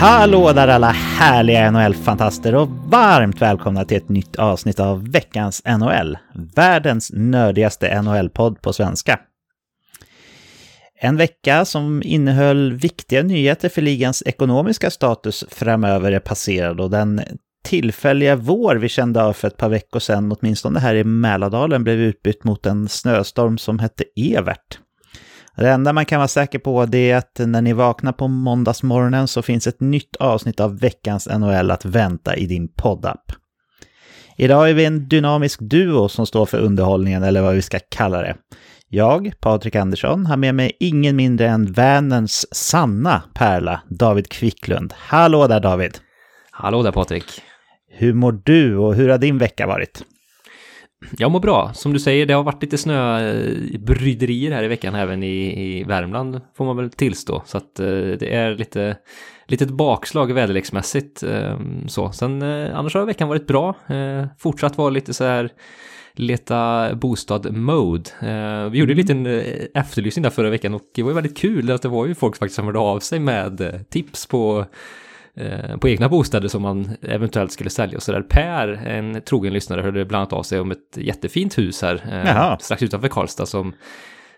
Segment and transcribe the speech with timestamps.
[0.00, 6.18] Hallå där alla härliga NHL-fantaster och varmt välkomna till ett nytt avsnitt av veckans NHL.
[6.56, 9.20] Världens nördigaste NHL-podd på svenska.
[10.94, 17.22] En vecka som innehöll viktiga nyheter för ligans ekonomiska status framöver är passerad och den
[17.64, 21.96] tillfälliga vår vi kände av för ett par veckor sedan, åtminstone här i Mälardalen, blev
[21.96, 24.78] utbytt mot en snöstorm som hette Evert.
[25.60, 29.28] Det enda man kan vara säker på det är att när ni vaknar på måndagsmorgonen
[29.28, 33.32] så finns ett nytt avsnitt av veckans NHL att vänta i din poddapp.
[34.36, 38.22] Idag är vi en dynamisk duo som står för underhållningen, eller vad vi ska kalla
[38.22, 38.36] det.
[38.88, 44.94] Jag, Patrik Andersson, har med mig ingen mindre än vänens sanna pärla, David Kvicklund.
[44.96, 45.98] Hallå där David!
[46.50, 47.24] Hallå där Patrik!
[47.90, 50.04] Hur mår du och hur har din vecka varit?
[51.18, 51.72] Jag mår bra.
[51.74, 56.40] Som du säger, det har varit lite snöbryderier här i veckan även i, i Värmland
[56.56, 57.42] får man väl tillstå.
[57.46, 58.96] Så att eh, det är lite
[59.46, 61.22] litet bakslag väderleksmässigt.
[61.22, 62.12] Eh, så.
[62.12, 63.74] Sen eh, annars har veckan varit bra.
[63.86, 65.50] Eh, fortsatt vara lite så här
[66.12, 68.10] leta bostad-mode.
[68.20, 69.42] Eh, vi gjorde en liten eh,
[69.74, 72.36] efterlysning där förra veckan och det var ju väldigt kul att det var ju folk
[72.36, 74.66] faktiskt som hörde av sig med eh, tips på Eh,
[75.80, 78.22] på egna bostäder som man eventuellt skulle sälja och sådär.
[78.22, 82.58] Per, en trogen lyssnare, hörde bland annat av sig om ett jättefint hus här eh,
[82.58, 83.74] strax utanför Karlstad som,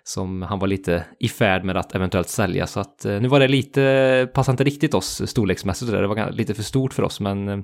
[0.05, 2.67] som han var lite i färd med att eventuellt sälja.
[2.67, 6.55] Så att eh, nu var det lite, passade inte riktigt oss storleksmässigt det, var lite
[6.55, 7.59] för stort för oss men eh,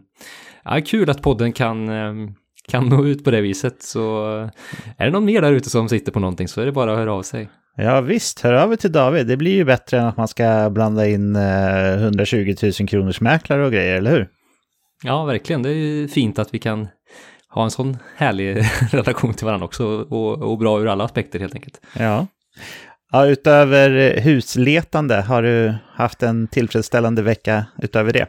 [0.64, 2.30] ja, kul att podden kan eh,
[2.68, 4.26] kan nå ut på det viset så
[4.96, 6.98] är det någon mer där ute som sitter på någonting så är det bara att
[6.98, 7.48] höra av sig.
[7.80, 9.26] Ja visst, hör av er till David.
[9.26, 13.72] Det blir ju bättre än att man ska blanda in 120 000 kronors mäklare och
[13.72, 14.28] grejer, eller hur?
[15.04, 15.62] Ja, verkligen.
[15.62, 16.88] Det är ju fint att vi kan
[17.48, 18.56] ha en sån härlig
[18.90, 21.80] relation till varandra också och, och bra ur alla aspekter helt enkelt.
[21.98, 22.26] Ja.
[23.12, 23.26] ja.
[23.26, 28.26] Utöver husletande, har du haft en tillfredsställande vecka utöver det?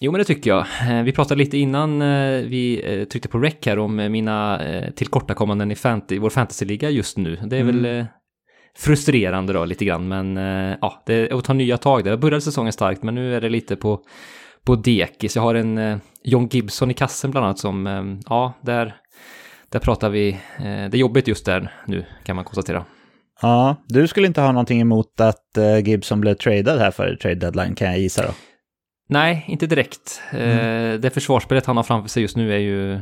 [0.00, 0.66] Jo, men det tycker jag.
[0.90, 4.60] Eh, vi pratade lite innan eh, vi eh, tryckte på rec här om mina
[4.96, 7.36] tillkortakommanden i, fant vår fantasyliga just nu.
[7.36, 7.82] Det är mm.
[7.82, 8.06] väl
[8.78, 12.10] frustrerande då lite grann, men eh, ja, det är att ta nya tag där.
[12.10, 14.00] Jag började säsongen starkt, men nu är det lite på,
[14.64, 15.36] på dekis.
[15.36, 18.96] Jag har en eh, John Gibson i kassen bland annat som, eh, ja, där,
[19.68, 22.84] där pratar vi, det är jobbigt just där nu kan man konstatera.
[23.42, 27.74] Ja, du skulle inte ha någonting emot att Gibson blev tradad här för trade deadline
[27.74, 28.32] kan jag gissa då?
[29.08, 30.22] Nej, inte direkt.
[30.30, 31.00] Mm.
[31.00, 33.00] Det försvarsspelet han har framför sig just nu är ju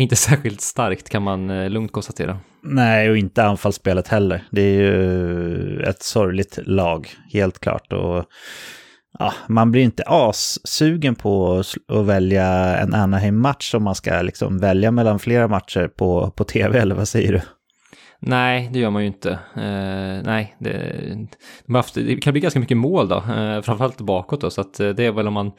[0.00, 2.38] inte särskilt starkt kan man eh, lugnt konstatera.
[2.62, 4.44] Nej, och inte anfallsspelet heller.
[4.50, 7.92] Det är ju ett sorgligt lag, helt klart.
[7.92, 8.24] Och
[9.18, 14.90] ja, man blir inte assugen på att välja en Anaheim-match om man ska liksom välja
[14.90, 17.40] mellan flera matcher på, på tv, eller vad säger du?
[18.22, 19.30] Nej, det gör man ju inte.
[19.30, 20.94] Uh, nej, det,
[21.66, 24.80] de haft, det kan bli ganska mycket mål då, uh, framförallt bakåt då, så att
[24.80, 25.52] eh, det är väl om man uh,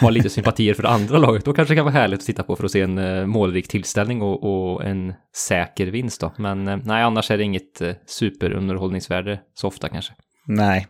[0.00, 2.42] har lite sympatier för det andra laget, då kanske det kan vara härligt att titta
[2.42, 6.32] på för att se en uh, målrik tillställning och, och, en säker vinst då.
[6.36, 10.12] Men nej, annars är det inget superunderhållningsvärde så ofta kanske.
[10.46, 10.86] Nej,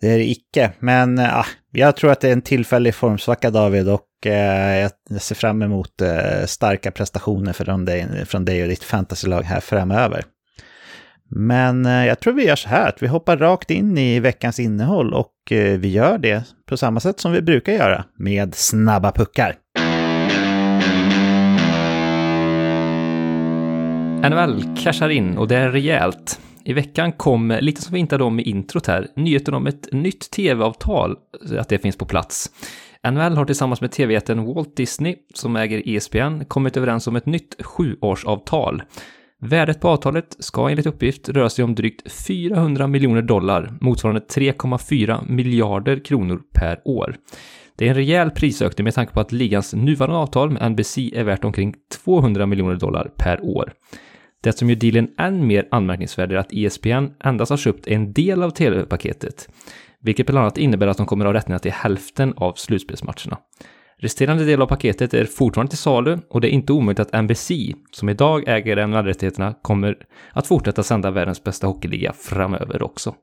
[0.00, 0.72] det är det icke.
[0.78, 5.34] Men äh, jag tror att det är en tillfällig formsvacka David och äh, jag ser
[5.34, 10.24] fram emot äh, starka prestationer från dig, från dig och ditt fantasylag här framöver.
[11.36, 15.14] Men jag tror vi gör så här att vi hoppar rakt in i veckans innehåll
[15.14, 19.56] och vi gör det på samma sätt som vi brukar göra med snabba puckar.
[24.30, 26.40] NHL cashar in och det är rejält.
[26.64, 29.92] I veckan kom, lite som vi inte hade om i introt här, nyheten om ett
[29.92, 31.16] nytt tv-avtal,
[31.50, 32.50] eh, att det finns på plats.
[33.10, 37.56] NHL har tillsammans med tv-jätten Walt Disney, som äger ESPN, kommit överens om ett nytt
[37.64, 38.82] sjuårsavtal.
[39.40, 45.28] Värdet på avtalet ska enligt uppgift röra sig om drygt 400 miljoner dollar, motsvarande 3,4
[45.28, 47.16] miljarder kronor per år.
[47.76, 51.24] Det är en rejäl prisökning med tanke på att ligans nuvarande avtal med NBC är
[51.24, 51.74] värt omkring
[52.04, 53.72] 200 miljoner dollar per år.
[54.44, 58.42] Det som gör dealen än mer anmärkningsvärd är att ESPN endast har köpt en del
[58.42, 59.48] av tv-paketet,
[60.00, 63.38] vilket bland annat innebär att de kommer att ha rättigheterna till hälften av slutspelsmatcherna.
[63.98, 67.50] Resterande del av paketet är fortfarande till salu och det är inte omöjligt att NBC,
[67.90, 69.96] som idag äger NHL-rättigheterna, kommer
[70.32, 73.14] att fortsätta sända världens bästa hockeyliga framöver också.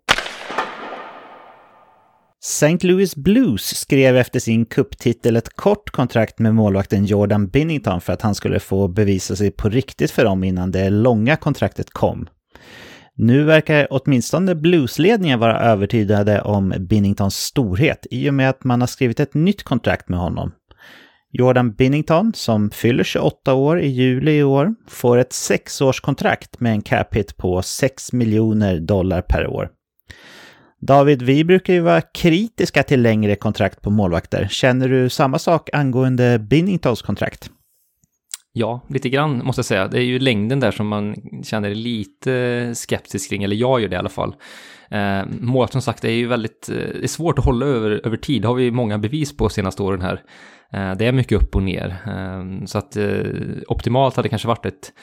[2.43, 2.87] St.
[2.87, 8.21] Louis Blues skrev efter sin kupptitel ett kort kontrakt med målvakten Jordan Binnington för att
[8.21, 12.27] han skulle få bevisa sig på riktigt för dem innan det långa kontraktet kom.
[13.15, 18.87] Nu verkar åtminstone Bluesledningen vara övertygade om Binningtons storhet i och med att man har
[18.87, 20.51] skrivit ett nytt kontrakt med honom.
[21.31, 26.81] Jordan Binnington, som fyller 28 år i juli i år, får ett sexårskontrakt med en
[26.81, 29.69] cap hit på 6 miljoner dollar per år.
[30.81, 34.47] David, vi brukar ju vara kritiska till längre kontrakt på målvakter.
[34.51, 37.51] Känner du samma sak angående Binningtons kontrakt?
[38.53, 39.87] Ja, lite grann måste jag säga.
[39.87, 43.93] Det är ju längden där som man känner lite skeptisk kring, eller jag gör det
[43.95, 44.35] i alla fall.
[44.91, 48.17] Eh, målet som sagt är ju väldigt, eh, det är svårt att hålla över, över
[48.17, 50.21] tid, det har vi många bevis på senaste åren här.
[50.73, 51.97] Eh, det är mycket upp och ner.
[52.07, 53.23] Eh, så att eh,
[53.67, 54.93] optimalt hade kanske varit ett,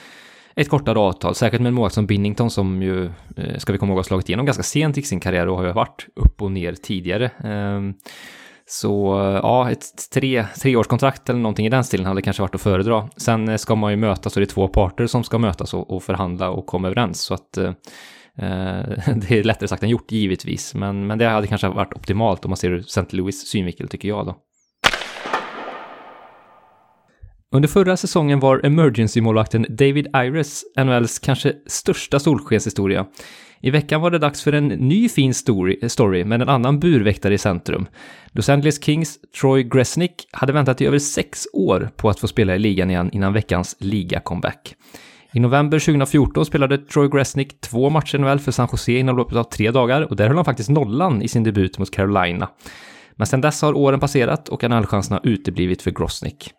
[0.55, 3.05] ett kortare avtal, säkert med en målvakt som Binnington som ju,
[3.37, 5.65] eh, ska vi komma ihåg, har slagit igenom ganska sent i sin karriär och har
[5.65, 7.31] ju varit upp och ner tidigare.
[7.43, 7.93] Ehm,
[8.65, 12.61] så eh, ja, ett tre, treårskontrakt eller någonting i den stilen hade kanske varit att
[12.61, 13.09] föredra.
[13.17, 15.91] Sen eh, ska man ju mötas och det är två parter som ska mötas och,
[15.91, 17.21] och förhandla och komma överens.
[17.21, 17.71] Så att eh,
[19.15, 20.75] det är lättare sagt än gjort givetvis.
[20.75, 23.05] Men, men det hade kanske varit optimalt om man ser ur St.
[23.09, 24.35] Louis synvinkel tycker jag då.
[27.51, 33.05] Under förra säsongen var emergency-målvakten David Iris NHLs kanske största solskenshistoria.
[33.61, 37.33] I veckan var det dags för en ny fin story, story med en annan burväktare
[37.33, 37.87] i centrum.
[38.31, 42.55] Los Angeles Kings Troy Gresnick hade väntat i över sex år på att få spela
[42.55, 44.75] i ligan igen innan veckans liga-comeback.
[45.33, 49.37] I november 2014 spelade Troy Gresnick två matcher i NHL för San Jose inom loppet
[49.37, 52.49] av tre dagar och där höll han faktiskt nollan i sin debut mot Carolina.
[53.15, 56.53] Men sedan dess har åren passerat och NHL-chanserna uteblivit för Grosnick.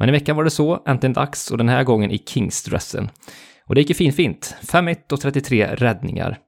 [0.00, 3.10] Men i veckan var det så, äntligen dags och den här gången i Kingsdressen.
[3.66, 4.56] Och det gick ju fin fint.
[4.62, 6.38] 5-1 och 33 räddningar.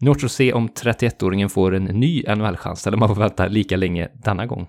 [0.00, 3.46] Nu återstår att se om 31-åringen får en ny NHL-chans eller om man får vänta
[3.46, 4.68] lika länge denna gång.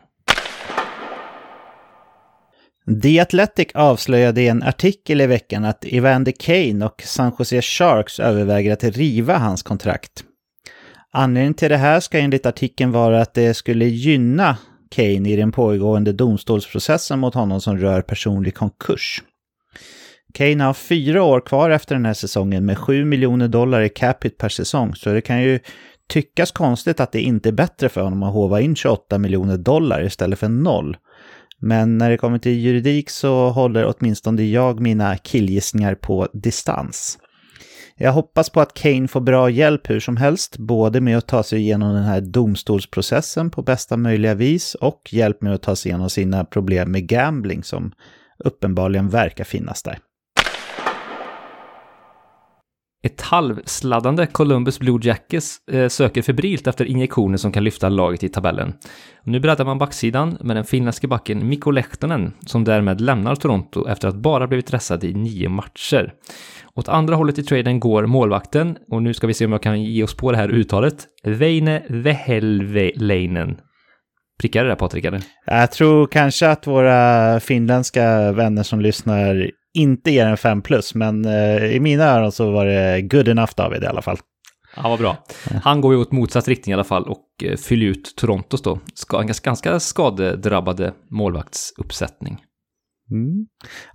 [3.03, 8.19] The Athletic avslöjade i en artikel i veckan att Evander Kane och San Jose Sharks
[8.19, 10.23] överväger att riva hans kontrakt.
[11.11, 14.57] Anledningen till det här ska enligt artikeln vara att det skulle gynna
[14.89, 19.23] Kane i den pågående domstolsprocessen mot honom som rör personlig konkurs.
[20.33, 24.35] Kane har fyra år kvar efter den här säsongen med 7 miljoner dollar i capita
[24.39, 25.59] per säsong, så det kan ju
[26.09, 30.03] tyckas konstigt att det inte är bättre för honom att hova in 28 miljoner dollar
[30.03, 30.97] istället för noll.
[31.59, 37.17] Men när det kommer till juridik så håller åtminstone jag mina killgissningar på distans.
[37.97, 41.43] Jag hoppas på att Kane får bra hjälp hur som helst, både med att ta
[41.43, 45.89] sig igenom den här domstolsprocessen på bästa möjliga vis och hjälp med att ta sig
[45.89, 47.91] igenom sina problem med gambling som
[48.37, 49.99] uppenbarligen verkar finnas där.
[53.05, 58.29] Ett halvsladdande Columbus Blue Jackets eh, söker febrilt efter injektioner som kan lyfta laget i
[58.29, 58.73] tabellen.
[59.23, 64.07] nu breddar man backsidan med den finländske backen Mikko Lehtonen som därmed lämnar Toronto efter
[64.07, 66.13] att bara blivit dressad i nio matcher.
[66.75, 69.83] Åt andra hållet i traden går målvakten och nu ska vi se om jag kan
[69.83, 71.05] ge oss på det här uttalet.
[71.23, 73.57] Veine Vehelveleinen.
[74.39, 75.21] Prickar det där Patrik eller?
[75.45, 81.25] Jag tror kanske att våra finländska vänner som lyssnar inte ger en 5 plus, men
[81.25, 84.17] eh, i mina öron så var det good enough David i alla fall.
[84.75, 85.17] Ja, vad bra.
[85.63, 88.79] Han går ju åt motsatt riktning i alla fall och eh, fyller ut Torontos då.
[88.93, 92.37] Ska, en ganska skadedrabbade målvaktsuppsättning.
[93.11, 93.45] Mm.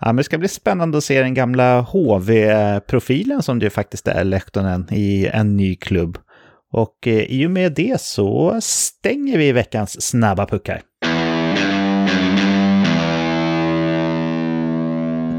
[0.00, 4.24] Ja, men det ska bli spännande att se den gamla HV-profilen som det faktiskt är
[4.24, 6.18] Lehtonen i en ny klubb.
[6.72, 10.82] Och eh, i och med det så stänger vi veckans snabba puckar.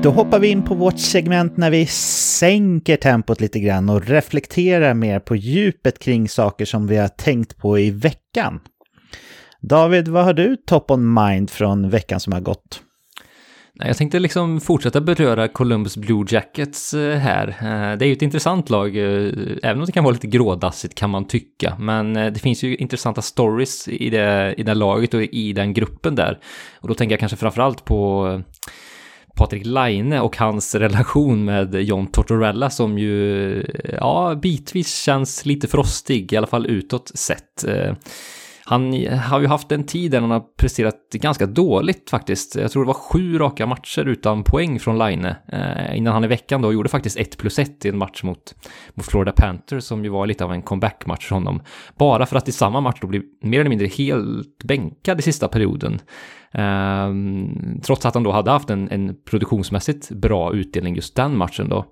[0.04, 4.94] Då hoppar vi in på vårt segment när vi sänker tempot lite grann och reflekterar
[4.94, 8.60] mer på djupet kring saker som vi har tänkt på i veckan.
[9.62, 12.82] David, vad har du top on mind från veckan som har gått?
[13.74, 17.48] Jag tänkte liksom fortsätta beröra Columbus Blue Jackets eh, här.
[17.48, 19.32] Eh, det är ju ett intressant lag, eh,
[19.64, 21.76] även om det kan vara lite grådassigt kan man tycka.
[21.80, 26.16] Men det finns ju intressanta stories i det, i det laget och i den gruppen
[26.16, 26.40] där.
[26.80, 28.42] Och då tänker jag kanske framförallt på
[29.42, 33.66] Patrik Laine och hans relation med John Tortorella som ju,
[34.00, 37.64] ja, bitvis känns lite frostig, i alla fall utåt sett.
[37.64, 37.94] Eh,
[38.72, 42.56] han har ju haft en tid där han har presterat ganska dåligt faktiskt.
[42.56, 45.26] Jag tror det var sju raka matcher utan poäng från Line.
[45.26, 48.56] Eh, innan han i veckan då gjorde faktiskt 1 plus 1 i en match mot,
[48.94, 51.62] mot Florida Panthers som ju var lite av en comeback-match för honom.
[51.98, 55.48] Bara för att i samma match då bli mer eller mindre helt bänkad i sista
[55.48, 56.00] perioden.
[56.52, 57.10] Eh,
[57.84, 61.86] trots att han då hade haft en, en produktionsmässigt bra utdelning just den matchen då.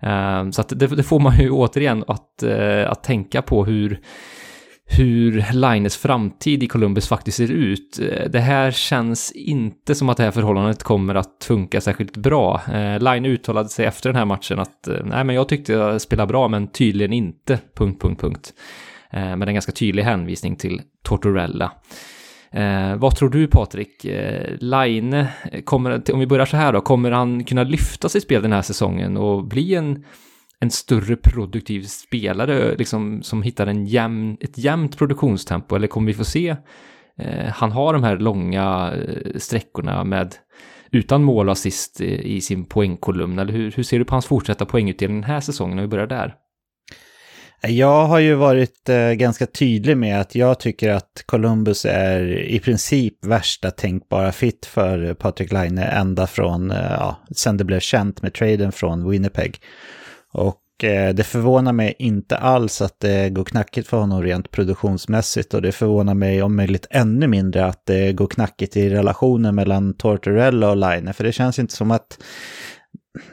[0.00, 4.00] Eh, så att det, det, får man ju återigen att, eh, att tänka på hur
[4.98, 7.98] hur Lines framtid i Columbus faktiskt ser ut.
[7.98, 12.60] Eh, det här känns inte som att det här förhållandet kommer att funka särskilt bra.
[12.72, 16.00] Eh, Line uttalade sig efter den här matchen att eh, nej, men jag tyckte jag
[16.00, 17.58] spelade bra, men tydligen inte.
[17.74, 18.52] Punkt, punkt, punkt.
[19.12, 21.72] Med en ganska tydlig hänvisning till Tortorella.
[22.52, 24.04] Eh, vad tror du Patrik?
[24.04, 25.26] Eh, Line,
[25.64, 28.62] kommer, om vi börjar så här då, kommer han kunna lyfta sitt spel den här
[28.62, 30.04] säsongen och bli en
[30.60, 35.76] en större produktiv spelare liksom, som hittar en jämn, ett jämnt produktionstempo?
[35.76, 36.56] Eller kommer vi få se
[37.18, 40.34] eh, han har de här långa eh, sträckorna med
[40.90, 43.38] utan mål och assist i, i sin poängkolumn?
[43.38, 46.06] Eller hur, hur ser du på hans fortsatta poängutdelning den här säsongen om vi börjar
[46.06, 46.36] där?
[47.62, 52.58] Jag har ju varit eh, ganska tydlig med att jag tycker att Columbus är i
[52.58, 58.22] princip värsta tänkbara fit för Patrik Laine ända från, eh, ja, sen det blev känt
[58.22, 59.60] med traden från Winnipeg.
[60.32, 65.54] Och eh, det förvånar mig inte alls att det går knackigt för honom rent produktionsmässigt
[65.54, 69.94] och det förvånar mig om möjligt ännu mindre att det går knackigt i relationen mellan
[69.94, 72.18] Tortorella och Line, för det känns inte som att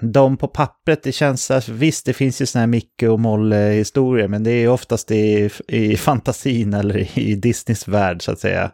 [0.01, 4.27] de på pappret, det känns, att visst det finns ju sådana här Micke och Molle-historier,
[4.27, 8.71] men det är oftast i, i fantasin eller i Disneys värld så att säga.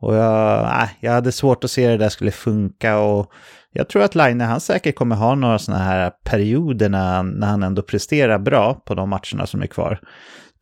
[0.00, 3.32] Och jag, äh, jag hade svårt att se det där skulle funka och
[3.76, 7.62] jag tror att Line, han säkert kommer ha några sådana här perioder när, när han
[7.62, 10.00] ändå presterar bra på de matcherna som är kvar.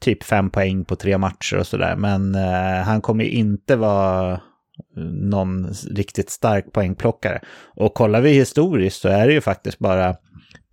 [0.00, 4.38] Typ fem poäng på tre matcher och sådär, men eh, han kommer inte vara eh,
[5.04, 7.40] någon riktigt stark poängplockare.
[7.76, 10.14] Och kollar vi historiskt så är det ju faktiskt bara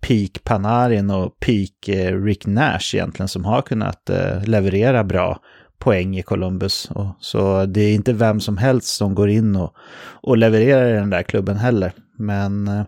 [0.00, 5.40] peak Panarin och peak eh, Rick Nash egentligen som har kunnat eh, leverera bra
[5.78, 6.90] poäng i Columbus.
[6.90, 9.74] Och, så det är inte vem som helst som går in och,
[10.22, 11.92] och levererar i den där klubben heller.
[12.20, 12.84] Men eh,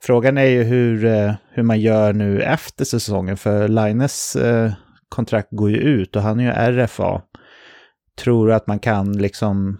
[0.00, 4.72] frågan är ju hur, eh, hur man gör nu efter säsongen, för Lines eh,
[5.08, 7.22] kontrakt går ju ut och han är ju RFA.
[8.18, 9.78] Tror du att man kan liksom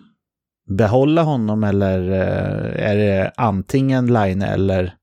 [0.66, 4.94] behålla honom eller eh, är det antingen Line eller,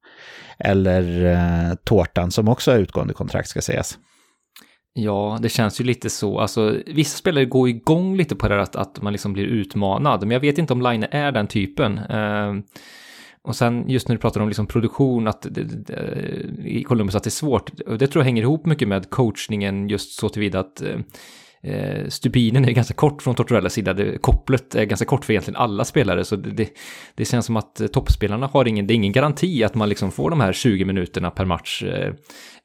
[0.59, 3.97] eller eh, Tårtan som också har utgående kontrakt ska sägas?
[4.93, 6.39] Ja, det känns ju lite så.
[6.39, 10.21] Alltså, vissa spelare går igång lite på det här att, att man liksom blir utmanad,
[10.21, 11.97] men jag vet inte om Line är den typen.
[11.97, 12.53] Eh,
[13.43, 15.93] och sen just när du pratar om liksom produktion, att det, det,
[16.65, 20.19] i Columbus att det är svårt, det tror jag hänger ihop mycket med coachningen just
[20.19, 20.99] så tillvida att eh,
[21.63, 23.93] eh, stupinen är ganska kort från Tortorellas sida.
[23.93, 26.23] Det, kopplet är ganska kort för egentligen alla spelare.
[26.25, 26.69] Så det,
[27.15, 30.11] det känns som att eh, toppspelarna har ingen, det är ingen garanti att man liksom
[30.11, 31.83] får de här 20 minuterna per match.
[31.83, 32.13] Eh,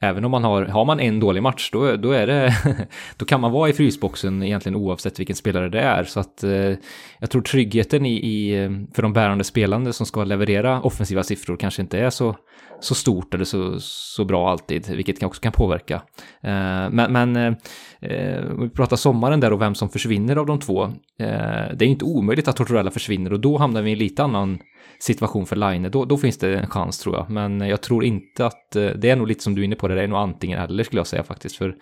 [0.00, 2.56] även om man har, har man en dålig match, då, då är det,
[3.16, 6.04] då kan man vara i frysboxen egentligen oavsett vilken spelare det är.
[6.04, 6.74] Så att eh,
[7.18, 11.56] jag tror tryggheten i, i, eh, för de bärande spelande som ska leverera offensiva siffror
[11.56, 12.36] kanske inte är så
[12.80, 15.94] så stort eller så, så bra alltid, vilket också kan påverka.
[16.40, 17.54] Eh, men, men eh,
[18.00, 20.84] eh vi pratar sommaren där och vem som försvinner av de två.
[21.18, 24.22] Eh, det är inte omöjligt att Tortorella försvinner och då hamnar vi i en lite
[24.22, 24.58] annan
[24.98, 25.90] situation för Line.
[25.90, 29.10] Då, då finns det en chans tror jag, men jag tror inte att eh, det
[29.10, 31.06] är nog lite som du är inne på, det, är nog antingen eller skulle jag
[31.06, 31.56] säga faktiskt.
[31.56, 31.74] För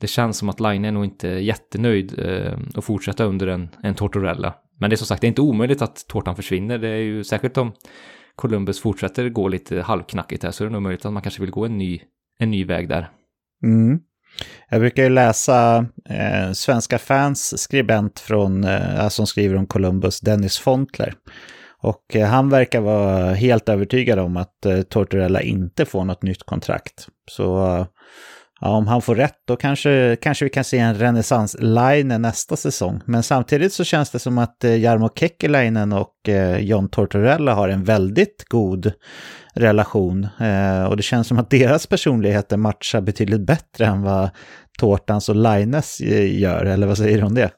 [0.00, 3.94] det känns som att Line är nog inte jättenöjd eh, att fortsätta under en, en
[3.94, 4.54] Tortorella.
[4.78, 6.78] Men det är som sagt, det är inte omöjligt att tårtan försvinner.
[6.78, 7.72] Det är ju särskilt om
[8.36, 11.50] Columbus fortsätter gå lite halvknackigt här så är det nog möjligt att man kanske vill
[11.50, 12.00] gå en ny,
[12.38, 13.10] en ny väg där.
[13.64, 14.00] Mm.
[14.70, 20.58] Jag brukar ju läsa eh, svenska fans skribent från, eh, som skriver om Columbus, Dennis
[20.58, 21.14] Fontler.
[21.82, 26.42] Och eh, han verkar vara helt övertygad om att eh, Tortorella inte får något nytt
[26.42, 27.08] kontrakt.
[27.30, 27.86] Så eh,
[28.62, 33.00] ja, om han får rätt då kanske, kanske vi kan se en renässans-line nästa säsong.
[33.04, 37.68] Men samtidigt så känns det som att eh, Jarmo Kekkeläinen och eh, John Tortorella har
[37.68, 38.92] en väldigt god
[39.54, 40.28] relation.
[40.40, 44.30] Eh, och det känns som att deras personligheter matchar betydligt bättre än vad
[44.78, 46.00] Tårtans och Lines
[46.30, 47.50] gör, eller vad säger du om det?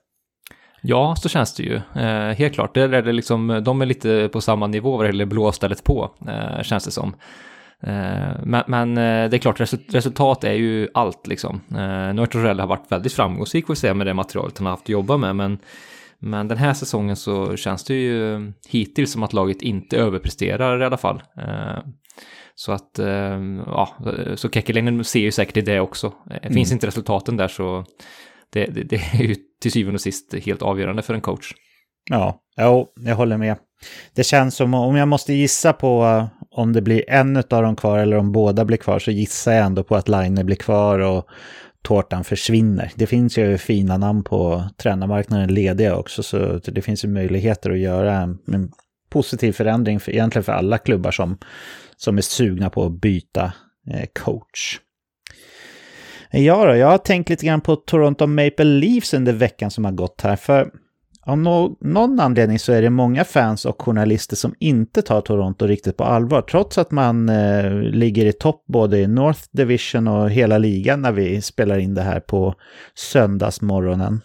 [0.83, 1.75] Ja, så känns det ju.
[1.77, 2.75] Eh, helt klart.
[2.75, 6.11] Det är det liksom, de är lite på samma nivå vad det gäller blåstället på,
[6.29, 7.15] eh, känns det som.
[7.83, 9.61] Eh, men, men, eh, det är klart,
[9.95, 11.61] resultat är ju allt liksom.
[11.71, 14.83] Eh, nu har Torell varit väldigt framgångsrik får säga med det materialet han har haft
[14.83, 15.59] att jobba med, men,
[16.19, 20.85] men den här säsongen så känns det ju hittills som att laget inte överpresterar i
[20.85, 21.23] alla fall.
[22.55, 23.01] Så att,
[23.67, 23.89] ja,
[24.35, 26.13] så Kekkelinen ser ju säkert i det också.
[26.43, 26.77] Finns mm.
[26.77, 27.85] inte resultaten där så
[28.53, 31.53] det, det, det, är ju till syvende och sist helt avgörande för en coach.
[32.11, 33.57] Ja, jo, jag håller med.
[34.15, 37.77] Det känns som, om jag måste gissa på eh, om det blir en av dem
[37.77, 40.99] kvar eller om båda blir kvar så gissar jag ändå på att Line blir kvar
[40.99, 41.27] och
[41.83, 42.93] tårtan försvinner.
[42.95, 47.79] Det finns ju fina namn på tränarmarknaden lediga också så det finns ju möjligheter att
[47.79, 48.71] göra en, en
[49.11, 51.39] positiv förändring för, egentligen för alla klubbar som,
[51.97, 53.53] som är sugna på att byta
[53.91, 54.81] eh, coach.
[56.31, 59.93] Ja då, jag har tänkt lite grann på Toronto Maple Leafs under veckan som har
[59.93, 60.37] gått här.
[60.37, 60.71] För
[61.27, 65.67] av no någon anledning så är det många fans och journalister som inte tar Toronto
[65.67, 70.31] riktigt på allvar, trots att man eh, ligger i topp både i North Division och
[70.31, 72.55] hela ligan när vi spelar in det här på
[72.95, 74.21] söndagsmorgonen.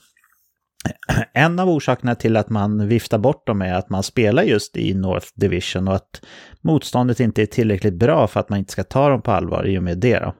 [1.33, 4.93] En av orsakerna till att man viftar bort dem är att man spelar just i
[4.93, 6.21] North Division och att
[6.61, 9.79] motståndet inte är tillräckligt bra för att man inte ska ta dem på allvar i
[9.79, 10.19] och med det.
[10.19, 10.33] Då.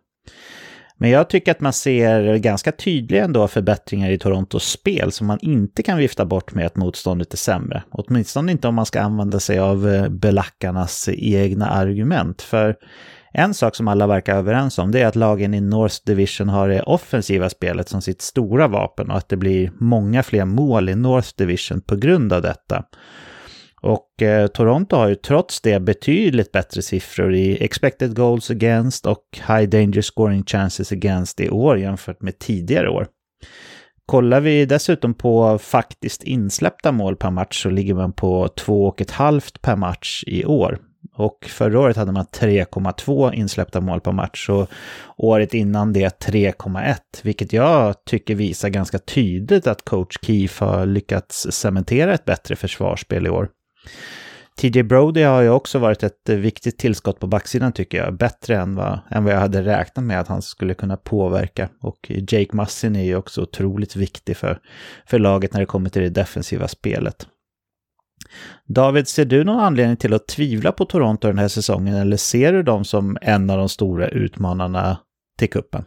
[1.01, 5.39] Men jag tycker att man ser ganska tydliga ändå förbättringar i Torontos spel som man
[5.41, 7.84] inte kan vifta bort med att motståndet är sämre.
[7.91, 12.41] Åtminstone inte om man ska använda sig av eh, belackarnas egna argument.
[12.41, 12.75] För
[13.34, 16.70] en sak som alla verkar överens om det är att lagen i North Division har
[16.70, 20.96] det offensiva spelet som sitt stora vapen och att det blir många fler mål i
[20.96, 22.84] North Division på grund av detta.
[23.82, 29.24] Och eh, Toronto har ju trots det betydligt bättre siffror i expected goals against och
[29.48, 33.08] high danger scoring chances against i år jämfört med tidigare år.
[34.06, 39.76] Kollar vi dessutom på faktiskt insläppta mål per match så ligger man på 2,5 per
[39.76, 40.80] match i år.
[41.16, 44.70] Och förra året hade man 3,2 insläppta mål per match och
[45.18, 46.96] året innan det 3,1.
[47.24, 53.28] Vilket jag tycker visar ganska tydligt att coach Keefe har lyckats cementera ett bättre försvarsspel
[53.28, 53.50] i år.
[54.62, 58.14] TJ Brody har ju också varit ett eh, viktigt tillskott på backsidan tycker jag.
[58.14, 61.70] Bättre än vad, än vad jag hade räknat med att han skulle kunna påverka.
[61.82, 64.60] Och Jake Massin är ju också otroligt viktig för,
[65.06, 67.28] för laget när det kommer till det defensiva spelet.
[68.66, 72.54] David, ser du någon anledning till att tvivla på Toronto den här säsongen eller ser
[72.54, 74.98] du dem som en av de stora utmanarna
[75.38, 75.86] till kuppen?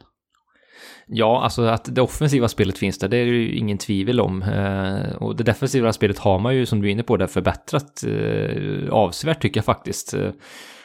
[1.15, 4.43] Ja, alltså att det offensiva spelet finns där, det är ju ingen tvivel om.
[4.43, 8.05] Eh, och det defensiva spelet har man ju, som du är inne på, där förbättrat
[8.07, 10.15] eh, avsevärt tycker jag faktiskt.
[10.15, 10.31] Eh,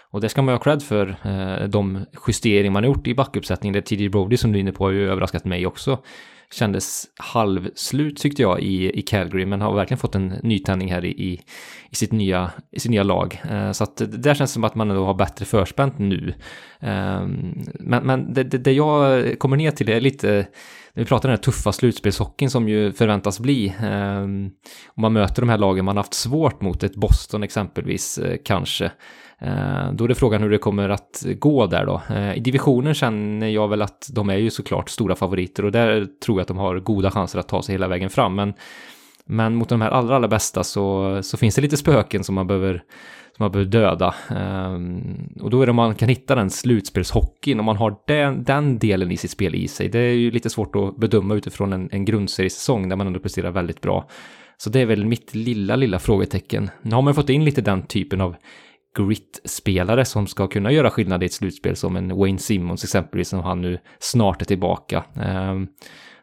[0.09, 1.17] och det ska man ha cred för,
[1.67, 3.73] de justeringar man har gjort i backuppsättningen.
[3.73, 5.97] Det TJ Brody som du är inne på har ju överraskat mig också
[6.53, 11.09] kändes halvslut tyckte jag i, i Calgary, men har verkligen fått en nytändning här i,
[11.09, 11.41] i,
[11.89, 13.41] i, sitt, nya, i sitt nya lag.
[13.49, 16.33] Eh, så att det där känns som att man ändå har bättre förspänt nu.
[16.79, 17.27] Eh,
[17.79, 20.47] men men det, det, det, jag kommer ner till är lite,
[20.93, 23.67] när vi pratar om den här tuffa slutspelshockeyn som ju förväntas bli.
[23.81, 28.37] Eh, om man möter de här lagen man haft svårt mot, ett Boston exempelvis eh,
[28.45, 28.91] kanske.
[29.41, 32.01] Eh, då är det frågan hur det kommer att gå där då.
[32.09, 36.07] Eh, I divisionen känner jag väl att de är ju såklart stora favoriter och där
[36.25, 38.35] tror jag att de har goda chanser att ta sig hela vägen fram.
[38.35, 38.53] Men,
[39.25, 42.47] men mot de här allra, allra bästa så, så finns det lite spöken som man
[42.47, 42.73] behöver,
[43.37, 44.15] som man behöver döda.
[44.29, 44.73] Eh,
[45.43, 48.79] och då är det om man kan hitta den slutspelshockeyn, om man har den, den
[48.79, 49.89] delen i sitt spel i sig.
[49.89, 53.51] Det är ju lite svårt att bedöma utifrån en, en grundseriesäsong där man ändå presterar
[53.51, 54.07] väldigt bra.
[54.57, 56.69] Så det är väl mitt lilla, lilla frågetecken.
[56.81, 58.35] Nu har man fått in lite den typen av
[58.97, 63.39] grit-spelare som ska kunna göra skillnad i ett slutspel som en Wayne Simmons exempelvis som
[63.39, 65.03] han nu snart är tillbaka.
[65.15, 65.67] Ehm,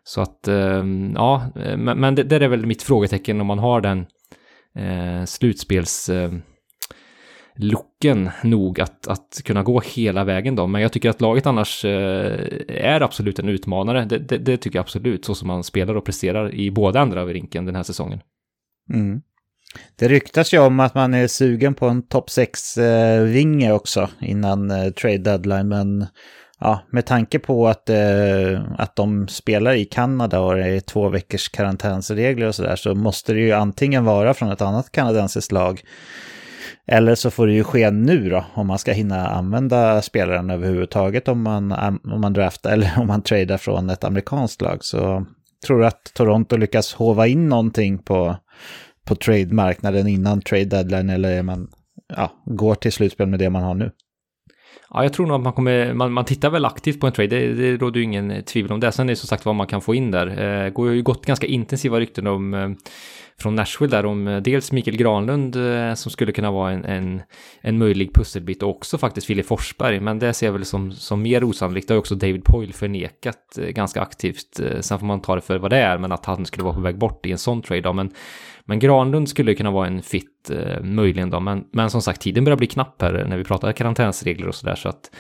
[0.04, 4.06] så att, ehm, ja, men det, är väl mitt frågetecken om man har den
[4.78, 6.42] eh, slutspels ehm,
[7.56, 10.66] looken nog att, att kunna gå hela vägen då.
[10.66, 14.04] Men jag tycker att laget annars eh, är absolut en utmanare.
[14.04, 17.22] Det, det, det, tycker jag absolut, så som man spelar och presterar i båda andra
[17.22, 18.20] av rinken den här säsongen.
[18.92, 19.22] Mm.
[19.96, 24.90] Det ryktas ju om att man är sugen på en topp 6-vinge också innan eh,
[24.90, 26.06] trade deadline, men
[26.60, 31.08] ja, med tanke på att, eh, att de spelar i Kanada och det är två
[31.08, 35.82] veckors karantänsregler och sådär så måste det ju antingen vara från ett annat kanadensiskt lag
[36.86, 41.28] eller så får det ju ske nu då, om man ska hinna använda spelaren överhuvudtaget
[41.28, 41.72] om man,
[42.12, 44.78] om man draftar eller om man tradar från ett amerikanskt lag.
[44.84, 45.26] Så
[45.66, 48.36] tror du att Toronto lyckas hova in någonting på
[49.04, 51.68] på trade-marknaden innan trade deadline eller är man,
[52.16, 53.90] ja, går till slutspel med det man har nu?
[54.90, 57.38] Ja, jag tror nog att man kommer, man, man tittar väl aktivt på en trade,
[57.38, 58.92] det, det råder ju ingen tvivel om det.
[58.92, 60.26] Sen är det som sagt vad man kan få in där.
[60.26, 62.68] Det eh, har ju gått ganska intensiva rykten om eh,
[63.38, 67.22] från Nashville där om eh, dels Mikael Granlund eh, som skulle kunna vara en, en,
[67.60, 70.00] en möjlig pusselbit och också faktiskt Filip Forsberg.
[70.00, 71.88] Men det ser jag väl som, som mer osannolikt.
[71.88, 74.60] Det har också David Poyle förnekat eh, ganska aktivt.
[74.60, 76.74] Eh, sen får man ta det för vad det är, men att han skulle vara
[76.74, 77.80] på väg bort i en sån trade.
[77.80, 77.92] Då.
[77.92, 78.10] Men
[78.66, 82.44] men Granlund skulle kunna vara en fit eh, möjligen då, men, men som sagt tiden
[82.44, 85.10] börjar bli knapp här när vi pratar karantänsregler och sådär så att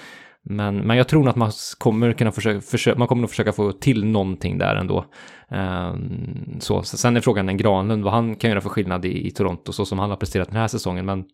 [0.46, 3.52] men, men jag tror nog att man kommer kunna försöka, försöka, man kommer nog försöka
[3.52, 5.04] få till någonting där ändå.
[5.48, 9.30] Um, så, sen är frågan en Granlund, vad han kan göra för skillnad i, i
[9.30, 11.24] Toronto så som han har presterat den här säsongen, men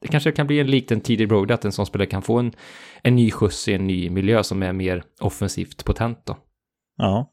[0.00, 2.38] det kanske kan bli en likt en tidig Brody, att en sån spelare kan få
[2.38, 2.52] en,
[3.02, 6.36] en ny skjuts i en ny miljö som är mer offensivt potent då.
[6.96, 7.30] Ja,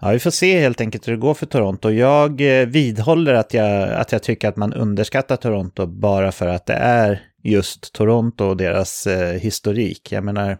[0.00, 1.90] Ja, vi får se helt enkelt hur det går för Toronto.
[1.90, 6.66] Jag eh, vidhåller att jag, att jag tycker att man underskattar Toronto bara för att
[6.66, 10.12] det är just Toronto och deras eh, historik.
[10.12, 10.58] Jag menar,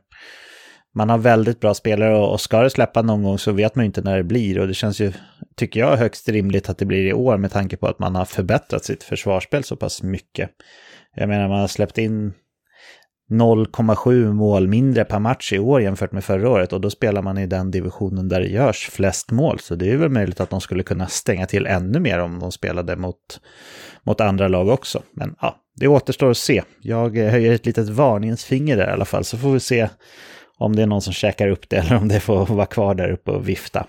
[0.94, 3.84] man har väldigt bra spelare och, och ska det släppa någon gång så vet man
[3.84, 4.58] ju inte när det blir.
[4.58, 5.12] Och det känns ju,
[5.56, 8.24] tycker jag, högst rimligt att det blir i år med tanke på att man har
[8.24, 10.50] förbättrat sitt försvarsspel så pass mycket.
[11.16, 12.32] Jag menar, man har släppt in
[13.30, 17.38] 0,7 mål mindre per match i år jämfört med förra året och då spelar man
[17.38, 19.58] i den divisionen där det görs flest mål.
[19.58, 22.52] Så det är väl möjligt att de skulle kunna stänga till ännu mer om de
[22.52, 23.40] spelade mot,
[24.02, 25.02] mot andra lag också.
[25.12, 26.62] Men ja, det återstår att se.
[26.80, 29.88] Jag eh, höjer ett litet varningens finger där i alla fall så får vi se
[30.58, 33.10] om det är någon som käkar upp det eller om det får vara kvar där
[33.10, 33.86] uppe och vifta.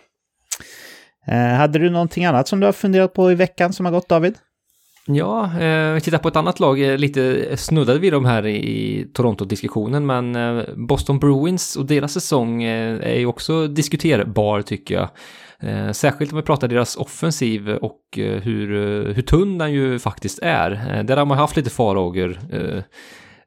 [1.28, 4.10] Eh, hade du någonting annat som du har funderat på i veckan som har gått
[4.10, 4.36] David?
[5.08, 10.06] Ja, eh, tittar på ett annat lag, eh, lite snuddade vi dem här i Toronto-diskussionen,
[10.06, 15.10] men eh, Boston Bruins och deras säsong eh, är ju också diskuterbar tycker jag.
[15.96, 18.68] Särskilt om vi pratar deras offensiv och hur,
[19.14, 21.04] hur tunn den ju faktiskt är.
[21.04, 22.40] där har man haft lite farhågor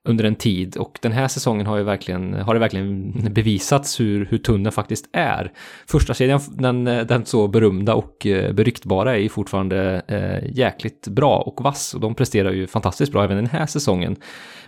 [0.09, 4.27] under en tid och den här säsongen har ju verkligen, har det verkligen bevisats hur,
[4.31, 5.53] hur tunn den faktiskt är.
[5.87, 11.37] Första serien, den, den så berömda och eh, beryktbara är ju fortfarande eh, jäkligt bra
[11.37, 14.17] och vass och de presterar ju fantastiskt bra även den här säsongen.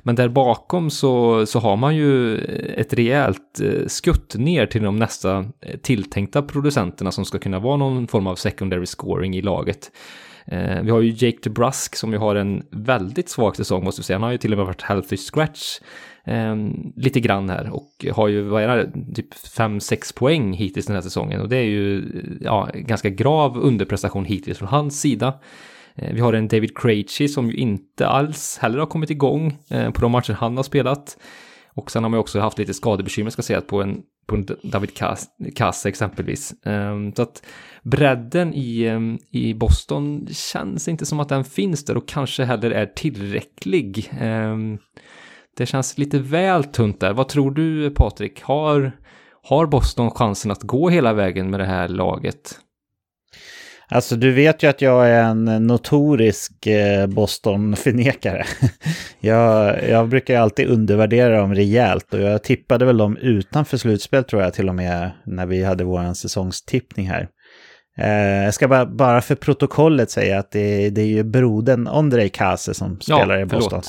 [0.03, 2.37] Men där bakom så, så har man ju
[2.77, 7.77] ett rejält eh, skutt ner till de nästa eh, tilltänkta producenterna som ska kunna vara
[7.77, 9.91] någon form av secondary scoring i laget.
[10.47, 14.05] Eh, vi har ju Jake DeBrusk som ju har en väldigt svag säsong måste vi
[14.05, 14.19] säga.
[14.19, 15.79] Han har ju till och med varit healthy scratch
[16.25, 16.57] eh,
[16.97, 21.03] lite grann här och har ju, vad är det, typ 5-6 poäng hittills den här
[21.03, 22.05] säsongen och det är ju
[22.41, 25.35] ja, ganska grav underprestation hittills från hans sida.
[25.95, 29.91] Eh, vi har en David Krejci som ju inte alls heller har kommit igång eh,
[29.91, 31.19] på de matcher han har spelat.
[31.75, 34.91] Och sen har man ju också haft lite skadebekymmer ska säga på en, på David
[35.55, 36.55] Kass exempelvis.
[36.65, 37.43] Ehm, så att
[37.83, 42.71] bredden i, ehm, i Boston känns inte som att den finns där och kanske heller
[42.71, 44.11] är tillräcklig.
[44.21, 44.79] Ehm,
[45.57, 47.13] det känns lite väl tunt där.
[47.13, 48.43] Vad tror du Patrik?
[48.43, 48.93] Har,
[49.43, 52.61] har Boston chansen att gå hela vägen med det här laget?
[53.93, 58.45] Alltså du vet ju att jag är en notorisk eh, Boston-förnekare.
[59.21, 64.43] jag, jag brukar alltid undervärdera dem rejält och jag tippade väl dem utanför slutspel tror
[64.43, 67.29] jag till och med när vi hade vår säsongstippning här.
[67.99, 72.29] Eh, jag ska bara, bara för protokollet säga att det, det är ju brodern Andrei
[72.29, 73.83] Kase som spelar ja, i Boston.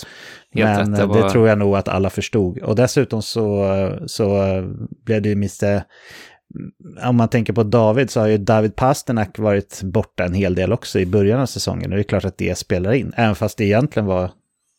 [0.53, 1.23] Men rätt, det, var...
[1.23, 2.57] det, tror jag nog att alla förstod.
[2.57, 3.65] Och dessutom så,
[4.05, 4.37] så
[5.05, 5.83] blev det ju Mr
[6.55, 10.55] Mm, om man tänker på David så har ju David Pasternak varit borta en hel
[10.55, 11.91] del också i början av säsongen.
[11.91, 14.31] Och det är klart att det spelar in, även fast det egentligen var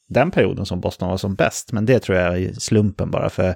[0.09, 1.73] den perioden som Boston var som bäst.
[1.73, 3.55] Men det tror jag är slumpen bara, för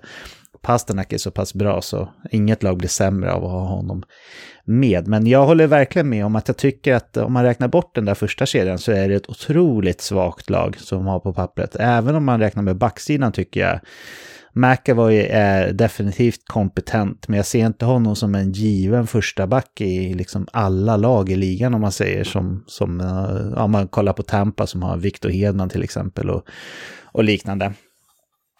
[0.63, 4.03] Pasternak är så pass bra så inget lag blir sämre av att ha honom
[4.65, 5.09] med.
[5.09, 8.05] Men jag håller verkligen med om att jag tycker att om man räknar bort den
[8.05, 11.77] där första kedjan så är det ett otroligt svagt lag som har på pappret.
[11.81, 13.81] Även om man räknar med backsidan tycker jag
[14.57, 20.15] McAvoy är definitivt kompetent, men jag ser inte honom som en given första back i
[20.15, 24.13] liksom alla lag i ligan om man säger som, som eh, ja, om man kollar
[24.13, 26.43] på Tampa som har Victor Hedman till exempel och,
[27.05, 27.73] och liknande.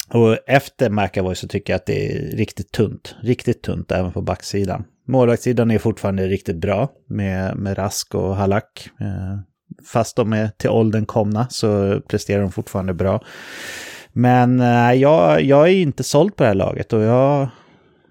[0.09, 4.23] Och efter McAvoy så tycker jag att det är riktigt tunt, riktigt tunt även på
[4.23, 4.85] backsidan.
[5.09, 8.89] Målvaktssidan är fortfarande riktigt bra med, med Rask och Halak.
[9.01, 9.39] Eh,
[9.93, 13.25] fast de är till åldern komna så presterar de fortfarande bra.
[14.19, 17.49] Men äh, jag, jag är inte såld på det här laget och jag,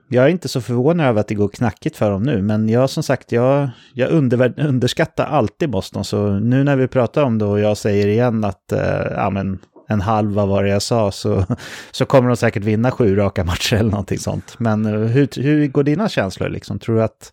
[0.07, 2.41] jag är inte så förvånad över att det går knackigt för dem nu.
[2.41, 6.05] Men jag som sagt, jag, jag under, underskattar alltid Boston.
[6.05, 8.79] Så nu när vi pratar om det och jag säger igen att äh,
[9.15, 11.45] ja, men en halv var det jag sa så,
[11.91, 14.59] så kommer de säkert vinna sju raka matcher eller någonting sånt.
[14.59, 16.79] Men eh, hur, hur går dina känslor liksom?
[16.79, 17.31] Tror du att,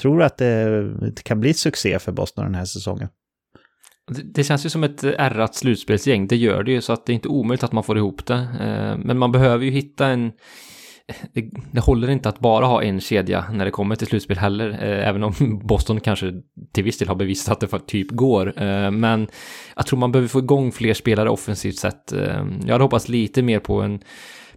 [0.00, 3.08] tror du att det, det kan bli succé för Boston den här säsongen?
[4.10, 7.12] Det känns ju som ett eh, ärrat slutspelsgäng, det gör det ju, så att det
[7.12, 8.34] är inte omöjligt att man får ihop det.
[8.60, 10.26] Eh, men man behöver ju hitta en...
[11.08, 14.38] Eh, det, det håller inte att bara ha en kedja när det kommer till slutspel
[14.38, 16.32] heller, även om Boston kanske
[16.72, 18.52] till viss del har bevisat att det typ går.
[18.90, 19.28] Men
[19.76, 22.12] jag tror man behöver få igång fler spelare offensivt sett.
[22.64, 24.00] Jag hade hoppats lite mer på en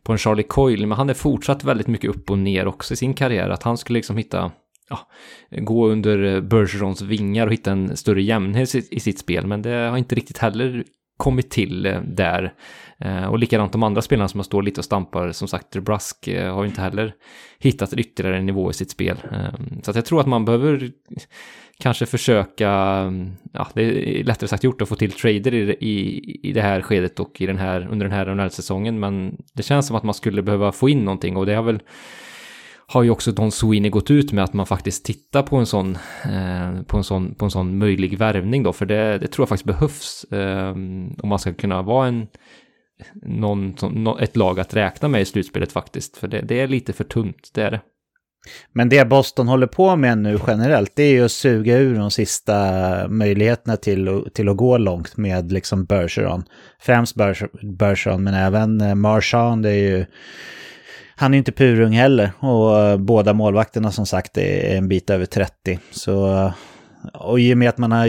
[0.03, 2.97] på en Charlie Coyle, men han är fortsatt väldigt mycket upp och ner också i
[2.97, 3.49] sin karriär.
[3.49, 4.51] Att han skulle liksom hitta
[4.89, 4.99] ja,
[5.51, 9.69] gå under eh, Bergerons vingar och hitta en större jämnhet i sitt spel, men det
[9.69, 10.83] har inte riktigt heller
[11.17, 12.53] kommit till eh, där.
[12.97, 16.63] Eh, och likadant de andra spelarna som står lite och stampar, som sagt, Brusk har
[16.63, 17.13] ju inte heller
[17.59, 19.17] hittat ytterligare en nivå i sitt spel.
[19.31, 20.91] Ehm, så att jag tror att man behöver
[21.79, 26.49] kanske försöka, mm, ja, det är lättare sagt gjort att få till trader i, i,
[26.49, 29.87] i det här skedet och i den här, under den här säsongen, men det känns
[29.87, 31.79] som att man skulle behöva få in någonting och det har väl
[32.91, 35.97] har ju också Don Sweeney gått ut med att man faktiskt tittar på en sån,
[36.23, 39.49] eh, på en sån, på en sån möjlig värvning då, för det, det tror jag
[39.49, 40.71] faktiskt behövs eh,
[41.23, 42.27] om man ska kunna vara en,
[43.21, 43.75] någon,
[44.19, 47.51] ett lag att räkna med i slutspelet faktiskt, för det, det är lite för tunt,
[47.53, 47.81] det är det.
[48.73, 52.11] Men det Boston håller på med nu generellt, det är ju att suga ur de
[52.11, 52.57] sista
[53.07, 56.43] möjligheterna till, till att gå långt med liksom Bergeron.
[56.79, 57.15] Främst
[57.61, 60.05] Bergeron, men även eh, Marchand, det är ju
[61.19, 65.25] han är inte purung heller och eh, båda målvakterna som sagt är en bit över
[65.25, 65.79] 30.
[65.91, 66.53] Så, eh,
[67.13, 68.05] och i och med att man har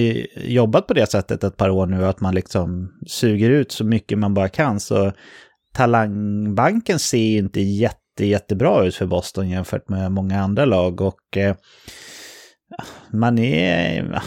[0.49, 4.19] jobbat på det sättet ett par år nu, att man liksom suger ut så mycket
[4.19, 5.13] man bara kan, så
[5.75, 11.57] talangbanken ser inte jätte jättebra ut för Boston jämfört med många andra lag och eh,
[13.13, 14.23] man är...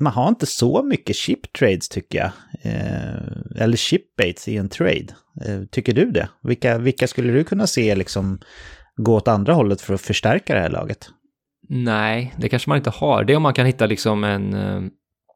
[0.00, 2.30] Man har inte så mycket chip trades tycker jag.
[2.62, 5.06] Eh, eller chip baits i en trade.
[5.46, 6.28] Eh, tycker du det?
[6.42, 8.38] Vilka, vilka skulle du kunna se liksom
[8.96, 11.10] gå åt andra hållet för att förstärka det här laget?
[11.68, 13.24] Nej, det kanske man inte har.
[13.24, 14.54] Det är om man kan hitta liksom en...
[14.54, 14.82] Eh,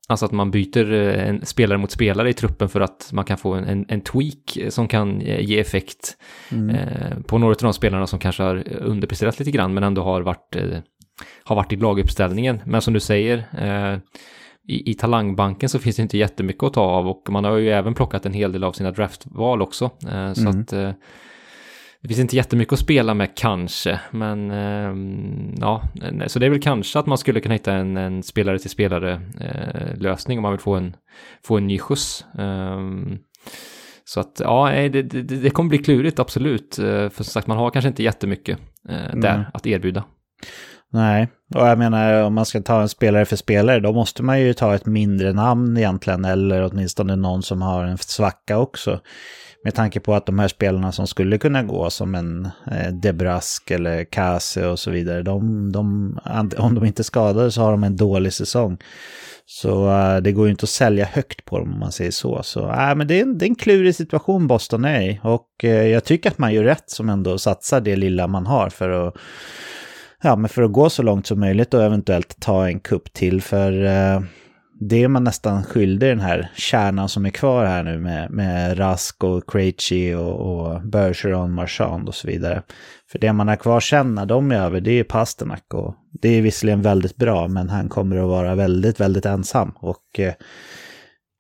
[0.09, 3.39] alltså att man byter eh, en spelare mot spelare i truppen för att man kan
[3.39, 6.17] få en, en, en tweak som kan ge effekt
[6.53, 6.71] mm.
[6.71, 10.23] eh, på några av de spelarna som kanske har underpresterat lite grann men ändå har
[10.23, 10.79] varit, eh,
[11.45, 12.61] har varit i laguppställningen.
[12.65, 13.99] Men som du säger, eh,
[14.67, 17.71] i, i talangbanken så finns det inte jättemycket att ta av och man har ju
[17.71, 19.85] även plockat en hel del av sina draftval också.
[19.85, 20.61] Eh, så mm.
[20.61, 20.91] att eh,
[22.01, 24.95] det finns inte jättemycket att spela med kanske, men eh,
[25.61, 25.83] ja,
[26.27, 29.21] så det är väl kanske att man skulle kunna hitta en, en spelare till spelare
[29.41, 30.97] eh, lösning om man vill få en,
[31.45, 32.27] få en ny skjuts.
[32.39, 33.19] Ehm,
[34.05, 37.71] så att ja, det, det, det kommer bli klurigt absolut, för som sagt man har
[37.71, 39.47] kanske inte jättemycket eh, där mm.
[39.55, 40.05] att erbjuda.
[40.95, 44.41] Nej, och jag menar om man ska ta en spelare för spelare då måste man
[44.41, 49.01] ju ta ett mindre namn egentligen eller åtminstone någon som har en svacka också.
[49.65, 53.71] Med tanke på att de här spelarna som skulle kunna gå som en eh, Debrask
[53.71, 56.19] eller Kase och så vidare, de, de,
[56.59, 58.79] om de inte skadade så har de en dålig säsong.
[59.47, 62.43] Så eh, det går ju inte att sälja högt på dem om man säger så.
[62.43, 65.21] Så uh, men det, är en, det är en klurig situation Boston är i.
[65.23, 68.69] Och eh, jag tycker att man gör rätt som ändå satsar det lilla man har
[68.69, 69.15] för att,
[70.25, 73.43] ja, men för att gå så långt som möjligt och eventuellt ta en kupp till.
[73.43, 74.21] För eh,
[74.81, 78.79] det är man nästan skyldig den här kärnan som är kvar här nu med, med
[78.79, 82.63] Rask och Krejci och, och Bergeron, Marchand och så vidare.
[83.13, 86.29] För det man har kvar sen när de är över, det är Pasternak och det
[86.29, 89.73] är visserligen väldigt bra, men han kommer att vara väldigt, väldigt ensam.
[89.77, 90.35] Och eh,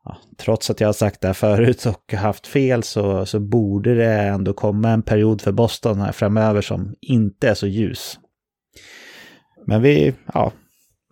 [0.04, 3.94] ja, trots att jag har sagt det här förut och haft fel så, så borde
[3.94, 8.18] det ändå komma en period för Boston här framöver som inte är så ljus.
[9.66, 10.52] Men vi, ja,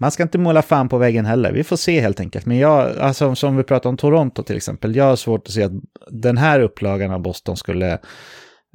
[0.00, 1.52] man ska inte måla fan på väggen heller.
[1.52, 2.46] Vi får se helt enkelt.
[2.46, 5.62] Men jag, alltså som vi pratar om Toronto till exempel, jag har svårt att se
[5.62, 5.72] att
[6.10, 7.92] den här upplagan av Boston skulle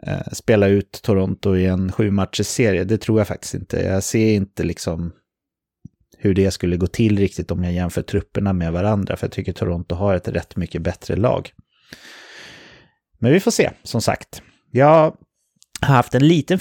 [0.08, 2.84] eh, spela ut Toronto i en sju serie.
[2.84, 3.82] Det tror jag faktiskt inte.
[3.82, 5.12] Jag ser inte liksom
[6.18, 9.16] hur det skulle gå till riktigt om jag jämför trupperna med varandra.
[9.16, 11.52] För jag tycker Toronto har ett rätt mycket bättre lag.
[13.20, 14.42] Men vi får se, som sagt.
[14.72, 15.18] Jag
[15.82, 16.60] har haft en liten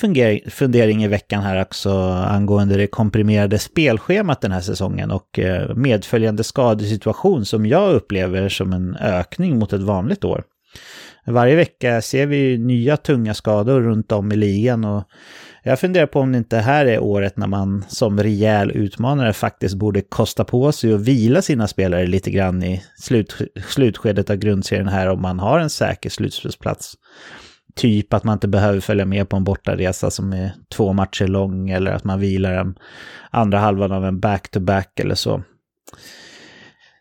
[0.51, 6.45] fundering i veckan här också angående det komprimerade spelschemat den här säsongen och eh, medföljande
[6.45, 10.45] skadesituation som jag upplever som en ökning mot ett vanligt år.
[11.27, 15.05] Varje vecka ser vi nya tunga skador runt om i ligan och
[15.63, 19.75] jag funderar på om det inte här är året när man som rejäl utmanare faktiskt
[19.75, 23.37] borde kosta på sig och vila sina spelare lite grann i slut,
[23.69, 26.95] slutskedet av grundserien här om man har en säker slutspelsplats.
[27.77, 31.71] Typ att man inte behöver följa med på en bortaresa som är två matcher lång
[31.71, 32.79] eller att man vilar en
[33.31, 35.43] andra halvan av en back-to-back eller så.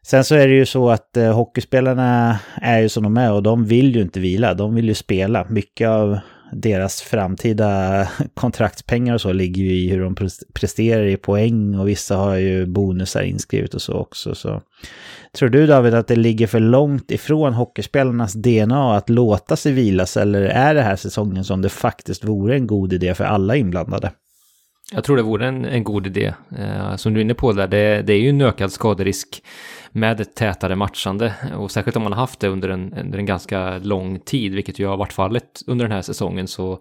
[0.05, 3.43] Sen så är det ju så att eh, hockeyspelarna är ju som de är och
[3.43, 5.45] de vill ju inte vila, de vill ju spela.
[5.49, 6.19] Mycket av
[6.61, 10.15] deras framtida kontraktspengar och så ligger ju i hur de
[10.53, 14.35] presterar i poäng och vissa har ju bonusar inskrivet och så också.
[14.35, 14.61] Så
[15.37, 20.17] Tror du David att det ligger för långt ifrån hockeyspelarnas DNA att låta sig vilas
[20.17, 24.11] eller är det här säsongen som det faktiskt vore en god idé för alla inblandade?
[24.93, 26.33] Jag tror det vore en, en god idé.
[26.57, 29.43] Eh, som du är inne på där, det, det är ju en ökad skaderisk
[29.95, 33.25] med ett tätare matchande och särskilt om man har haft det under en, under en
[33.25, 36.79] ganska lång tid, vilket ju har varit fallet under den här säsongen, så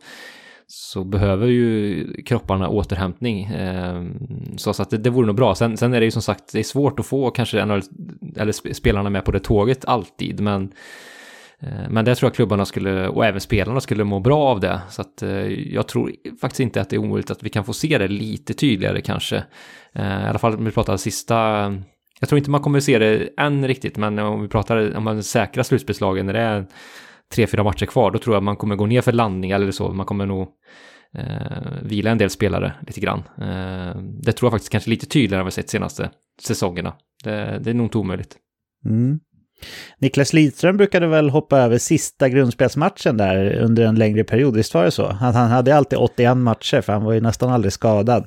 [0.66, 3.44] så behöver ju kropparna återhämtning.
[3.44, 4.18] Ehm,
[4.56, 5.54] så så, att det, det vore nog bra.
[5.54, 9.10] Sen, sen är det ju som sagt, det är svårt att få kanske eller spelarna
[9.10, 10.72] med på det tåget alltid, men
[11.58, 14.80] eh, men det tror jag klubbarna skulle, och även spelarna skulle må bra av det.
[14.90, 17.72] Så att eh, jag tror faktiskt inte att det är omöjligt att vi kan få
[17.72, 19.44] se det lite tydligare kanske.
[19.92, 21.66] Eh, I alla fall om vi pratar sista,
[22.20, 25.22] jag tror inte man kommer se det än riktigt, men om vi pratar om man
[25.22, 26.66] säkra slutspelslagen när det är
[27.34, 29.92] tre, fyra matcher kvar, då tror jag man kommer gå ner för landning eller så.
[29.92, 30.48] Man kommer nog
[31.18, 33.22] eh, vila en del spelare lite grann.
[33.38, 36.10] Eh, det tror jag faktiskt kanske lite tydligare än vad vi sett senaste
[36.42, 36.92] säsongerna.
[37.24, 38.36] Det, det är nog inte omöjligt.
[38.86, 39.20] Mm.
[39.98, 44.84] Niklas Lidström brukade väl hoppa över sista grundspelsmatchen där under en längre period, visst var
[44.84, 45.08] det så?
[45.12, 48.26] Han, han hade alltid 81 matcher för han var ju nästan aldrig skadad.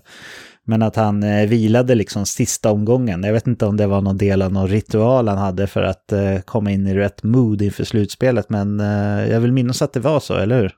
[0.67, 3.23] Men att han eh, vilade liksom sista omgången.
[3.23, 6.11] Jag vet inte om det var någon del av någon ritual han hade för att
[6.11, 8.49] eh, komma in i rätt mood inför slutspelet.
[8.49, 10.71] Men eh, jag vill minnas att det var så, eller hur?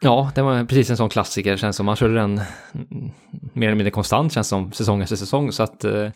[0.00, 1.56] Ja, det var precis en sån klassiker.
[1.56, 2.40] Känns som man körde den
[3.52, 5.52] mer eller mindre konstant, känns som, säsong efter säsong.
[5.52, 6.08] Så att eh,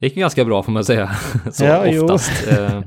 [0.00, 1.10] det gick ganska bra får man säga.
[1.52, 2.48] så ja, oftast.
[2.48, 2.80] Eh,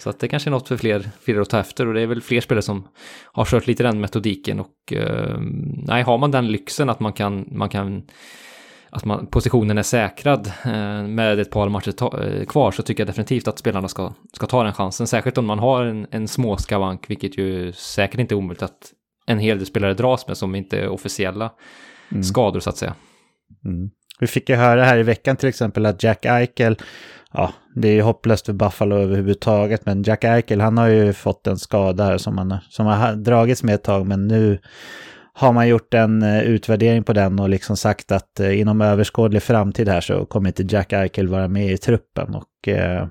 [0.00, 2.06] Så att det kanske är något för fler, fler att ta efter och det är
[2.06, 2.88] väl fler spelare som
[3.32, 5.38] har kört lite den metodiken och eh,
[5.86, 8.02] nej, har man den lyxen att man kan, man kan
[8.92, 13.00] att man, positionen är säkrad eh, med ett par matcher ta, eh, kvar så tycker
[13.00, 15.06] jag definitivt att spelarna ska, ska ta den chansen.
[15.06, 18.92] Särskilt om man har en, en små skavank, vilket ju säkert inte är omöjligt att
[19.26, 21.52] en hel del spelare dras med som inte är officiella
[22.10, 22.22] mm.
[22.22, 22.94] skador så att säga.
[23.64, 23.90] Mm.
[24.20, 26.76] Vi fick ju höra här i veckan till exempel att Jack Eichel,
[27.32, 31.46] ja, det är ju hopplöst för Buffalo överhuvudtaget, men Jack Eichel, han har ju fått
[31.46, 34.58] en skada här som, han, som har dragits med ett tag, men nu
[35.32, 39.42] har man gjort en eh, utvärdering på den och liksom sagt att eh, inom överskådlig
[39.42, 42.34] framtid här så kommer inte Jack Eichel vara med i truppen.
[42.34, 43.06] Och eh,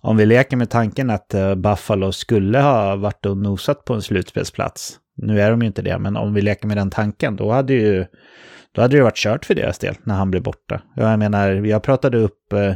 [0.00, 4.02] om vi leker med tanken att eh, Buffalo skulle ha varit och nosat på en
[4.02, 7.50] slutspelsplats, nu är de ju inte det, men om vi leker med den tanken, då
[7.50, 8.06] hade ju
[8.72, 10.82] då hade det varit kört för deras del när han blev borta.
[10.94, 12.74] Jag menar, jag pratade upp eh,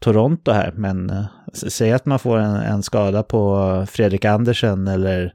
[0.00, 5.32] Toronto här, men eh, säg att man får en, en, skada på Fredrik Andersen eller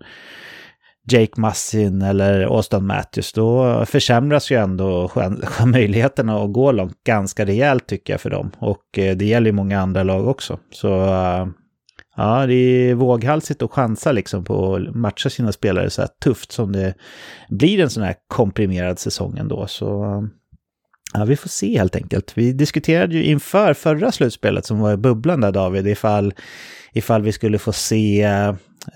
[1.07, 5.11] Jake Massin eller Austin Matthews, då försämras ju ändå
[5.65, 8.51] möjligheterna att gå långt ganska rejält tycker jag för dem.
[8.57, 10.59] Och eh, det gäller ju många andra lag också.
[10.71, 11.47] Så eh,
[12.15, 16.51] ja, det är våghalsigt att chansa liksom på att matcha sina spelare så här tufft
[16.51, 16.93] som det
[17.49, 19.67] blir en sån här komprimerad säsong ändå.
[19.67, 20.23] Så
[21.13, 22.31] ja, vi får se helt enkelt.
[22.35, 26.33] Vi diskuterade ju inför förra slutspelet som var i bubblan där David, ifall,
[26.93, 28.27] ifall vi skulle få se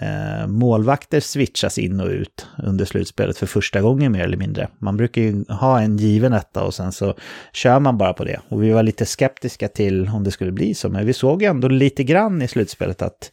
[0.02, 4.68] Eh, målvakter switchas in och ut under slutspelet för första gången mer eller mindre.
[4.80, 7.14] Man brukar ju ha en given etta och sen så
[7.54, 8.40] kör man bara på det.
[8.50, 11.68] Och vi var lite skeptiska till om det skulle bli så, men vi såg ändå
[11.68, 13.32] lite grann i slutspelet att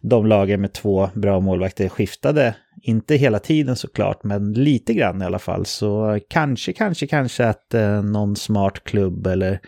[0.00, 2.54] de lagen med två bra målvakter skiftade.
[2.82, 5.66] Inte hela tiden såklart, men lite grann i alla fall.
[5.66, 9.60] Så kanske, kanske, kanske att eh, någon smart klubb eller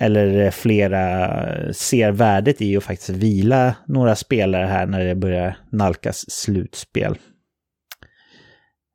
[0.00, 6.24] eller flera ser värdet i att faktiskt vila några spelare här när det börjar nalkas
[6.30, 7.18] slutspel.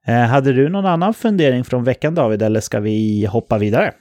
[0.08, 3.94] Eh, hade du någon annan fundering från veckan David, eller ska vi hoppa vidare?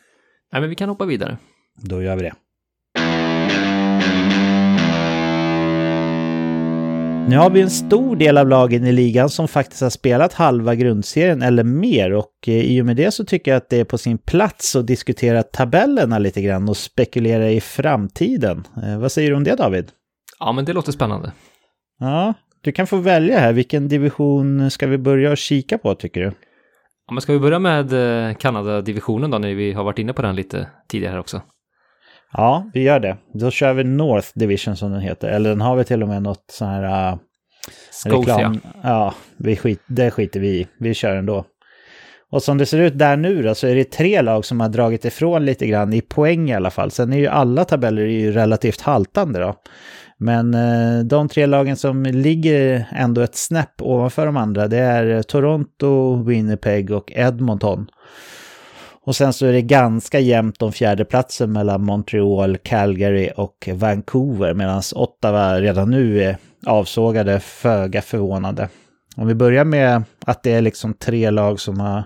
[0.52, 1.38] Nej, men vi kan hoppa vidare.
[1.82, 2.32] Då gör vi det.
[7.28, 10.74] Nu har vi en stor del av lagen i ligan som faktiskt har spelat halva
[10.74, 13.84] grundserien eller mer och eh, i och med det så tycker jag att det är
[13.84, 18.66] på sin plats att diskutera tabellerna lite grann och spekulera i framtiden.
[18.84, 19.88] Eh, vad säger du om det David?
[20.38, 21.32] Ja, men det låter spännande.
[21.98, 23.52] Ja, du kan få välja här.
[23.52, 26.32] Vilken division ska vi börja kika på tycker du?
[27.06, 27.92] Ja, men ska vi börja med
[28.28, 31.42] eh, Kanada-divisionen då, när vi har varit inne på den lite tidigare också?
[32.32, 33.16] Ja, vi gör det.
[33.34, 35.28] Då kör vi North Division som den heter.
[35.28, 37.12] Eller den har vi till och med något sån här...
[37.12, 37.18] Uh,
[37.90, 38.54] Scotia.
[38.82, 40.66] Ja, vi skit, det skiter vi i.
[40.78, 41.44] Vi kör ändå.
[42.30, 44.68] Och som det ser ut där nu då så är det tre lag som har
[44.68, 46.90] dragit ifrån lite grann i poäng i alla fall.
[46.90, 49.54] Sen är ju alla tabeller ju relativt haltande då.
[50.18, 55.22] Men eh, de tre lagen som ligger ändå ett snäpp ovanför de andra det är
[55.22, 57.86] Toronto, Winnipeg och Edmonton.
[59.10, 64.82] Och sen så är det ganska jämnt om fjärdeplatsen mellan Montreal, Calgary och Vancouver medan
[64.94, 68.68] Ottawa redan nu är avsågade, föga förvånade.
[69.16, 72.04] Om vi börjar med att det är liksom tre lag som har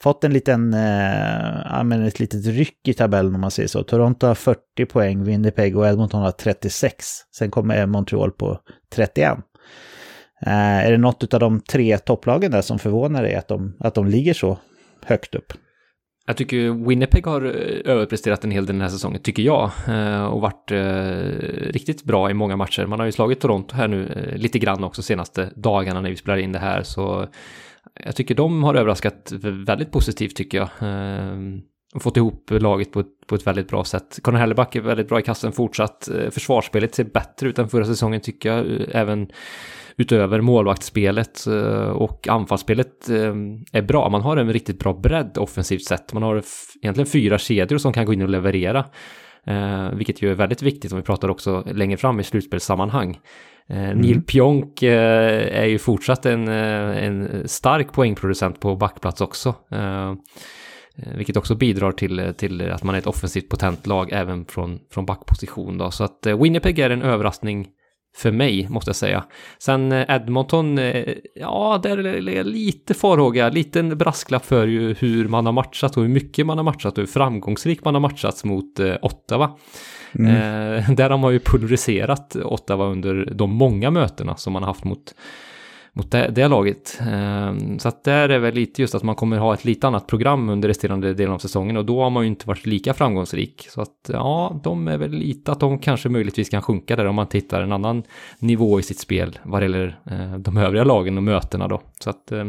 [0.00, 3.82] fått en liten, eh, ja, men ett litet ryck i tabellen om man säger så.
[3.82, 7.06] Toronto har 40 poäng, Winnipeg och Edmonton har 36.
[7.38, 8.58] Sen kommer Montreal på
[8.92, 9.38] 31.
[10.46, 13.94] Eh, är det något av de tre topplagen där som förvånar dig att de, att
[13.94, 14.58] de ligger så
[15.04, 15.52] högt upp?
[16.28, 19.70] Jag tycker Winnipeg har eh, överpresterat en hel del den här säsongen, tycker jag.
[19.88, 22.86] Eh, och varit eh, riktigt bra i många matcher.
[22.86, 26.38] Man har ju slagit Toronto här nu lite grann också senaste dagarna när vi spelar
[26.38, 26.82] in det här.
[26.82, 27.26] Så
[28.04, 30.68] jag tycker de har överraskat väldigt positivt tycker jag.
[31.94, 34.18] Och fått ihop laget på ett, på ett väldigt bra sätt.
[34.22, 36.08] Conor Helleback är väldigt bra i kassen fortsatt.
[36.30, 38.66] Försvarsspelet ser bättre ut än förra säsongen tycker jag.
[38.90, 39.28] Även
[39.98, 43.34] utöver målvaktsspelet eh, och anfallsspelet eh,
[43.72, 44.08] är bra.
[44.08, 46.12] Man har en riktigt bra bredd offensivt sett.
[46.12, 46.42] Man har
[46.82, 48.84] egentligen fyra kedjor som kan gå in och leverera.
[49.46, 53.18] Eh, vilket ju är väldigt viktigt om vi pratar också längre fram i slutspelssammanhang.
[53.68, 53.98] Mm.
[53.98, 59.54] Neil Pionk är ju fortsatt en, en stark poängproducent på backplats också.
[61.16, 65.06] Vilket också bidrar till, till att man är ett offensivt potent lag även från, från
[65.06, 65.78] backposition.
[65.78, 65.90] Då.
[65.90, 67.68] Så att Winnipeg är en överraskning
[68.16, 69.24] för mig, måste jag säga.
[69.58, 75.28] Sen eh, Edmonton, eh, ja, där är lite farhåga, lite en brasklapp för ju hur
[75.28, 78.44] man har matchat och hur mycket man har matchat och hur framgångsrik man har matchats
[78.44, 79.50] mot eh, Ottawa.
[80.12, 80.30] Mm.
[80.30, 84.84] Eh, där har man ju pulveriserat Ottawa under de många mötena som man har haft
[84.84, 85.14] mot,
[85.96, 87.00] mot det, det laget.
[87.00, 90.06] Ehm, så att där är väl lite just att man kommer ha ett lite annat
[90.06, 93.66] program under resterande delen av säsongen och då har man ju inte varit lika framgångsrik.
[93.70, 97.14] Så att ja, de är väl lite att de kanske möjligtvis kan sjunka där om
[97.14, 98.02] man tittar en annan
[98.38, 101.82] nivå i sitt spel vad det gäller eh, de övriga lagen och mötena då.
[102.00, 102.44] Så att, eh,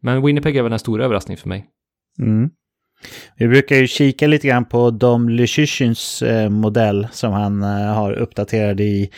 [0.00, 1.66] men Winnipeg är väl en stor överraskning för mig.
[2.18, 2.50] Mm.
[3.36, 8.12] Vi brukar ju kika lite grann på Dom Lyschyschyns eh, modell som han eh, har
[8.12, 9.10] uppdaterad i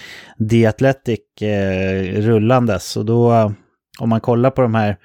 [0.50, 2.96] The Athletic eh, rullandes.
[2.96, 3.52] Och då,
[3.98, 4.96] om man kollar på de här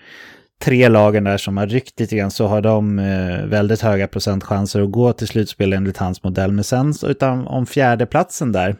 [0.62, 4.82] tre lagen där som har ryckt lite grann så har de eh, väldigt höga procentchanser
[4.82, 6.52] att gå till slutspel enligt hans modell.
[6.52, 8.76] Men sen utan om fjärdeplatsen där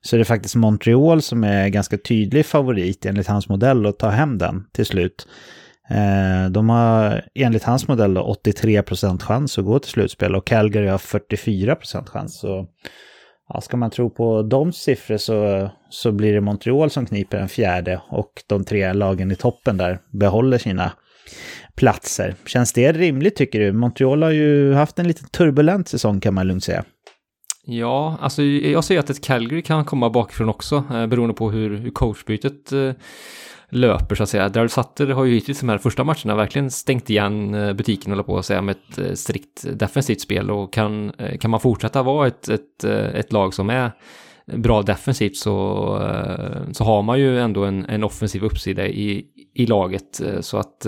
[0.00, 4.08] så är det faktiskt Montreal som är ganska tydlig favorit enligt hans modell och ta
[4.08, 5.28] hem den till slut.
[5.90, 10.46] Eh, de har enligt hans modell då 83 procent chans att gå till slutspel och
[10.46, 12.38] Calgary har 44 procent chans.
[12.38, 12.66] Så
[13.48, 17.48] ja, ska man tro på de siffror så, så blir det Montreal som kniper en
[17.48, 20.92] fjärde och de tre lagen i toppen där behåller sina
[21.74, 22.34] platser.
[22.46, 23.72] Känns det rimligt tycker du?
[23.72, 26.84] Montreal har ju haft en lite turbulent säsong kan man lugnt säga.
[27.68, 31.76] Ja, alltså jag ser att ett Calgary kan komma bakifrån också, eh, beroende på hur,
[31.76, 32.92] hur coachbytet eh,
[33.70, 34.48] löper så att säga.
[34.48, 38.22] Daryl Sutter har ju hittills de här första matcherna verkligen stängt igen eh, butiken håller
[38.22, 42.02] på att säga med ett eh, strikt defensivt spel och kan, eh, kan man fortsätta
[42.02, 43.92] vara ett, ett, ett lag som är
[44.46, 45.52] bra defensivt så,
[46.72, 50.86] så har man ju ändå en, en offensiv uppsida i, i laget så att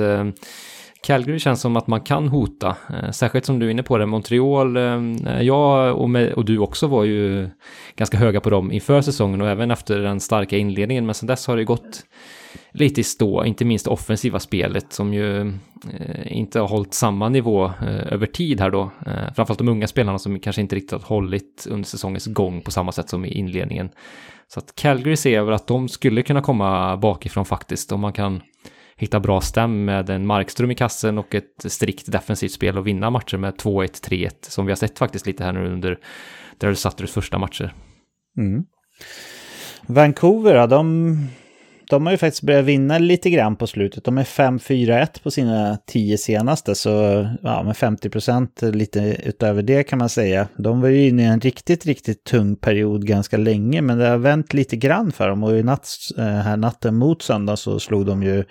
[1.02, 2.76] Calgary känns som att man kan hota,
[3.12, 4.76] särskilt som du är inne på det, Montreal,
[5.40, 7.48] jag och, med, och du också var ju
[7.96, 11.46] ganska höga på dem inför säsongen och även efter den starka inledningen, men sen dess
[11.46, 12.04] har det gått
[12.78, 17.64] lite i stå, inte minst offensiva spelet som ju eh, inte har hållit samma nivå
[17.66, 18.82] eh, över tid här då.
[19.06, 22.70] Eh, framförallt de unga spelarna som kanske inte riktigt har hållit under säsongens gång på
[22.70, 23.90] samma sätt som i inledningen.
[24.48, 28.42] Så att Calgary ser väl att de skulle kunna komma bakifrån faktiskt om man kan
[28.96, 33.10] hitta bra stäm med en Markström i kassen och ett strikt defensivt spel och vinna
[33.10, 35.98] matcher med 2-1, 3-1 som vi har sett faktiskt lite här nu under
[36.58, 37.74] Daryl Sutters första matcher.
[38.38, 38.64] Mm.
[39.86, 41.16] Vancouver, de
[41.90, 44.04] de har ju faktiskt börjat vinna lite grann på slutet.
[44.04, 46.90] De är 5-4-1 på sina tio senaste, så
[47.42, 50.48] ja, med 50 procent lite utöver det kan man säga.
[50.56, 54.18] De var ju inne i en riktigt, riktigt tung period ganska länge, men det har
[54.18, 55.44] vänt lite grann för dem.
[55.44, 58.44] Och i natt, eh, här natten mot söndag så slog de ju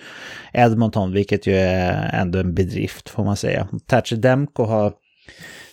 [0.53, 3.67] Edmonton, vilket ju är ändå en bedrift får man säga.
[3.85, 4.93] Thatcher Demko har,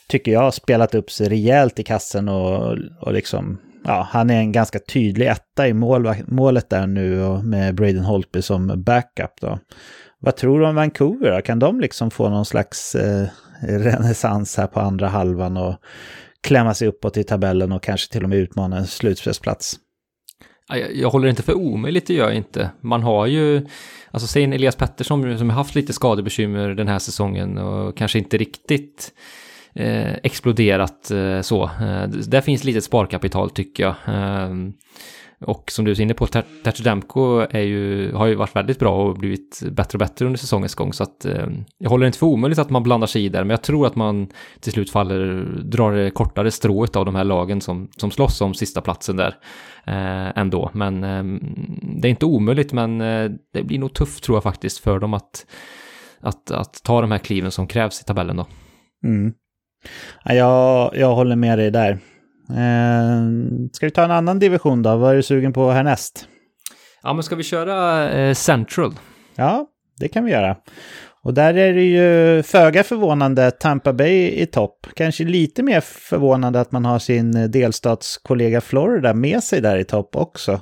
[0.09, 4.53] tycker jag, spelat upp sig rejält i kassen och, och liksom ja, han är en
[4.53, 9.59] ganska tydlig etta i mål, målet där nu och med Braden Holtby som backup då.
[10.19, 11.43] Vad tror du om Vancouver då?
[11.43, 13.27] Kan de liksom få någon slags eh,
[13.63, 15.77] renässans här på andra halvan och
[16.43, 19.77] klämma sig uppåt i tabellen och kanske till och med utmana en slutspelsplats?
[20.69, 22.71] Jag, jag håller inte för omöjligt, det gör jag inte.
[22.81, 23.67] Man har ju,
[24.11, 28.19] alltså säg en Elias Pettersson som har haft lite skadebekymmer den här säsongen och kanske
[28.19, 29.13] inte riktigt
[29.75, 31.65] eh, exploderat eh, så.
[31.65, 33.95] Eh, där finns lite sparkapital tycker jag.
[34.07, 34.73] Ehm,
[35.41, 39.19] och som du är inne på, Tertudemko är ju, har ju varit väldigt bra och
[39.19, 40.93] blivit bättre och bättre under säsongens gång.
[40.93, 41.47] Så att eh,
[41.79, 43.97] jag håller inte för omöjligt att man blandar sig i där, men jag tror att
[43.97, 44.29] man
[44.61, 48.55] till slut faller, drar det kortare strået av de här lagen som, som slåss om
[48.55, 49.37] sista platsen där
[49.87, 50.71] eh, ändå.
[50.73, 51.25] Men eh,
[52.01, 55.15] det är inte omöjligt, men eh, det blir nog tufft tror jag faktiskt för dem
[55.15, 55.47] att,
[56.21, 58.47] att, att ta de här kliven som krävs i tabellen då.
[59.05, 59.33] Mm.
[60.25, 61.91] Jag, jag håller med dig där.
[62.51, 63.23] Eh,
[63.73, 64.97] ska vi ta en annan division då?
[64.97, 66.29] Vad är du sugen på härnäst?
[67.03, 68.95] Ja, men ska vi köra eh, Central?
[69.37, 69.67] Ja,
[69.99, 70.57] det kan vi göra.
[71.23, 74.87] Och där är det ju föga förvånande Tampa Bay i topp.
[74.97, 80.17] Kanske lite mer förvånande att man har sin delstatskollega Florida med sig där i topp
[80.17, 80.61] också.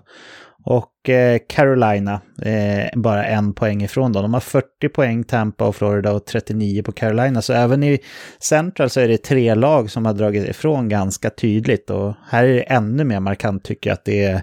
[0.65, 4.23] Och eh, Carolina, eh, bara en poäng ifrån dem.
[4.23, 7.43] De har 40 poäng Tampa och Florida och 39 på Carolina.
[7.43, 7.99] Så även i
[8.41, 11.91] Central så är det tre lag som har dragit ifrån ganska tydligt.
[11.91, 14.43] Och här är det ännu mer markant tycker jag att det är,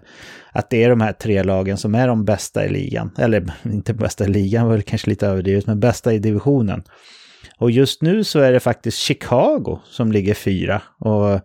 [0.52, 3.12] att det är de här tre lagen som är de bästa i ligan.
[3.18, 6.84] Eller inte bästa i ligan var väl kanske lite överdrivet, men bästa i divisionen.
[7.58, 10.82] Och just nu så är det faktiskt Chicago som ligger fyra.
[11.00, 11.40] Och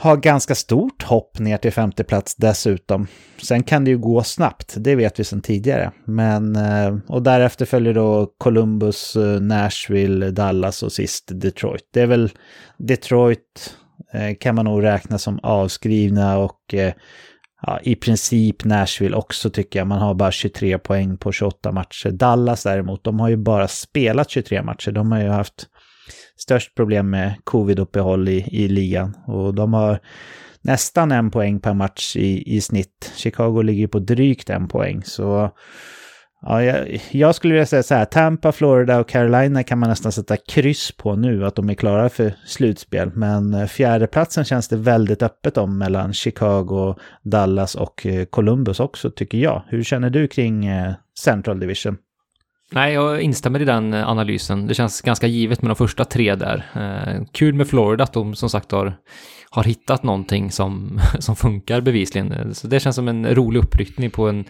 [0.00, 3.06] har ganska stort hopp ner till femte plats dessutom.
[3.42, 5.90] Sen kan det ju gå snabbt, det vet vi sedan tidigare.
[6.04, 11.88] Men, eh, och därefter följer då Columbus, eh, Nashville, Dallas och sist Detroit.
[11.92, 12.30] Det är väl
[12.78, 13.76] Detroit
[14.12, 16.74] eh, kan man nog räkna som avskrivna och
[17.62, 19.88] ja, i princip Nashville också tycker jag.
[19.88, 22.10] Man har bara 23 poäng på 28 matcher.
[22.10, 24.92] Dallas däremot, de har ju bara spelat 23 matcher.
[24.92, 25.66] De har ju haft
[26.42, 29.16] störst problem med covid-uppehåll i, i ligan.
[29.26, 29.98] Och de har
[30.62, 33.12] nästan en poäng per match i, i snitt.
[33.16, 35.02] Chicago ligger på drygt en poäng.
[35.04, 35.50] Så
[36.42, 40.12] Ja, jag, jag, skulle vilja säga så här, Tampa, Florida och Carolina kan man nästan
[40.12, 43.10] sätta kryss på nu, att de är klara för slutspel.
[43.14, 49.10] Men eh, fjärdeplatsen känns det väldigt öppet om mellan Chicago, Dallas och eh, Columbus också,
[49.10, 49.62] tycker jag.
[49.68, 51.96] Hur känner du kring eh, Central Division?
[52.72, 54.66] Nej, jag instämmer i den eh, analysen.
[54.66, 56.66] Det känns ganska givet med de första tre där.
[56.74, 58.96] Eh, kul med Florida att de som sagt har
[59.50, 62.54] har hittat någonting som, som funkar bevisligen.
[62.54, 64.44] Så det känns som en rolig uppryckning på en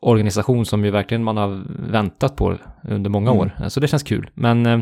[0.00, 3.40] organisation som ju verkligen man har väntat på under många mm.
[3.40, 3.68] år.
[3.68, 4.30] Så det känns kul.
[4.34, 4.80] Men eh,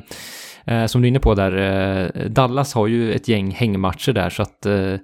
[0.64, 4.30] eh, som du är inne på där, eh, Dallas har ju ett gäng hängmatcher där
[4.30, 4.96] så att eh,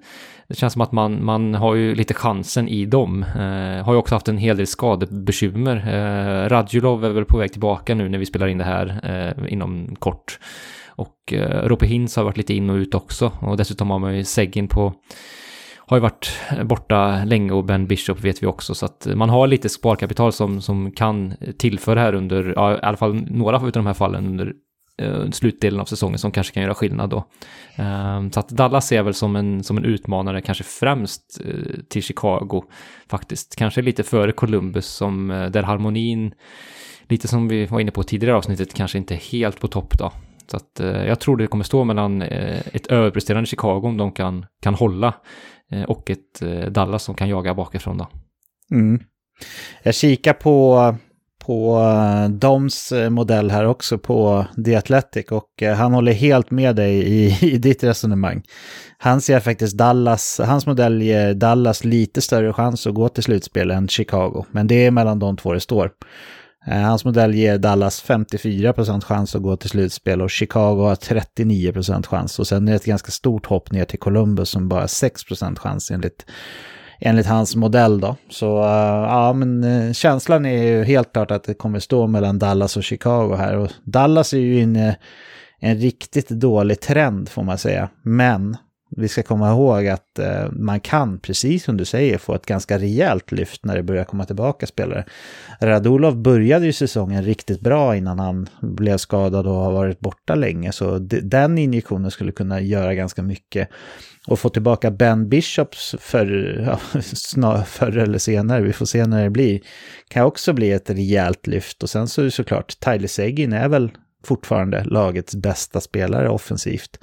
[0.49, 3.23] det känns som att man, man har ju lite chansen i dem.
[3.23, 5.75] Eh, har ju också haft en hel del skadebekymmer.
[5.75, 9.53] Eh, Radjulov är väl på väg tillbaka nu när vi spelar in det här eh,
[9.53, 10.39] inom kort.
[10.99, 13.31] Och eh, Rope Hintz har varit lite in och ut också.
[13.41, 14.93] Och dessutom har man ju Seggin på
[15.89, 16.31] har ju varit
[16.63, 18.75] borta länge och Ben Bishop vet vi också.
[18.75, 22.97] Så att man har lite sparkapital som, som kan tillföra här under, ja, i alla
[22.97, 24.53] fall några av de här fallen under
[25.01, 27.25] eh, slutdelen av säsongen som kanske kan göra skillnad då.
[27.75, 31.79] Ehm, så att Dallas ser jag väl som en, som en utmanare, kanske främst eh,
[31.89, 32.63] till Chicago
[33.09, 33.55] faktiskt.
[33.55, 36.33] Kanske lite före Columbus som eh, där harmonin,
[37.07, 40.11] lite som vi var inne på tidigare avsnittet, kanske inte helt på topp då.
[40.51, 44.11] Så att, eh, jag tror det kommer stå mellan eh, ett överpresterande Chicago om de
[44.11, 45.13] kan, kan hålla
[45.71, 48.07] eh, och ett eh, Dallas som kan jaga bakifrån då.
[48.71, 48.99] Mm.
[49.83, 50.95] Jag kikar på,
[51.45, 56.51] på eh, Doms eh, modell här också på The Athletic och eh, han håller helt
[56.51, 58.43] med dig i, i ditt resonemang.
[58.97, 63.71] Han ser faktiskt Dallas, hans modell ger Dallas lite större chans att gå till slutspel
[63.71, 65.91] än Chicago, men det är mellan de två det står.
[66.69, 72.07] Eh, hans modell ger Dallas 54% chans att gå till slutspel och Chicago har 39%
[72.07, 72.39] chans.
[72.39, 75.59] Och sen är det ett ganska stort hopp ner till Columbus som bara har 6%
[75.59, 76.25] chans enligt,
[76.99, 78.15] enligt hans modell då.
[78.29, 78.69] Så uh,
[79.09, 82.83] ja, men uh, känslan är ju helt klart att det kommer stå mellan Dallas och
[82.83, 83.57] Chicago här.
[83.57, 84.97] Och Dallas är ju inne
[85.59, 87.89] en riktigt dålig trend får man säga.
[88.01, 88.57] Men
[88.89, 92.77] vi ska komma ihåg att eh, man kan, precis som du säger, få ett ganska
[92.77, 95.05] rejält lyft när det börjar komma tillbaka spelare.
[95.61, 100.71] Radulov började ju säsongen riktigt bra innan han blev skadad och har varit borta länge,
[100.71, 103.69] så den injektionen skulle kunna göra ganska mycket.
[104.27, 106.57] Och få tillbaka Ben Bishops för,
[106.93, 109.59] ja, snar, förr eller senare, vi får se när det blir,
[110.07, 111.83] kan också bli ett rejält lyft.
[111.83, 113.91] Och sen så är det såklart, Tyler Seguin är väl
[114.23, 116.97] fortfarande lagets bästa spelare offensivt.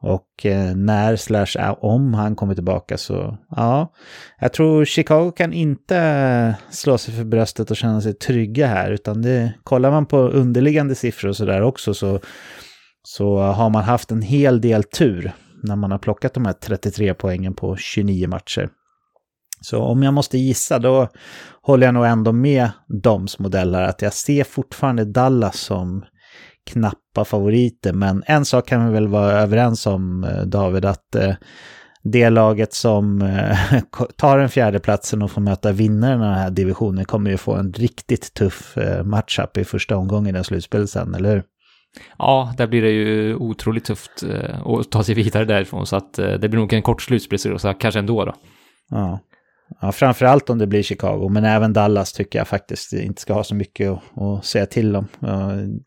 [0.00, 3.92] Och eh, när slash om han kommer tillbaka så, ja.
[4.40, 9.22] Jag tror Chicago kan inte slå sig för bröstet och känna sig trygga här, utan
[9.22, 12.20] det, kollar man på underliggande siffror och sådär också så,
[13.02, 15.32] så har man haft en hel del tur
[15.62, 18.68] när man har plockat de här 33 poängen på 29 matcher.
[19.60, 21.08] Så om jag måste gissa då
[21.62, 22.70] håller jag nog ändå med
[23.02, 26.04] Doms modeller att jag ser fortfarande Dallas som
[26.68, 27.92] knappa favoriter.
[27.92, 31.34] Men en sak kan vi väl vara överens om, eh, David, att eh,
[32.02, 33.58] det laget som eh,
[34.16, 37.54] tar den fjärde platsen och får möta vinnaren av den här divisionen kommer ju få
[37.54, 41.42] en riktigt tuff matchup i första omgången i slutspelet sen, eller hur?
[42.18, 44.24] Ja, där blir det ju otroligt tufft
[44.64, 48.24] att ta sig vidare därifrån, så att det blir nog en kort slutspelsresa, kanske ändå
[48.24, 48.34] då.
[48.90, 49.20] Ja.
[49.80, 53.44] Ja, framförallt om det blir Chicago, men även Dallas tycker jag faktiskt inte ska ha
[53.44, 55.08] så mycket att, att säga till om.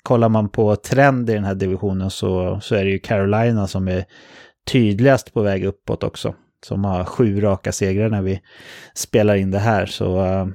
[0.04, 3.88] kollar man på trend i den här divisionen så, så är det ju Carolina som
[3.88, 4.06] är
[4.72, 6.36] tydligast på väg uppåt också.
[6.66, 8.42] Som har sju raka segrar när vi
[8.94, 9.86] spelar in det här.
[9.86, 10.48] Så eh,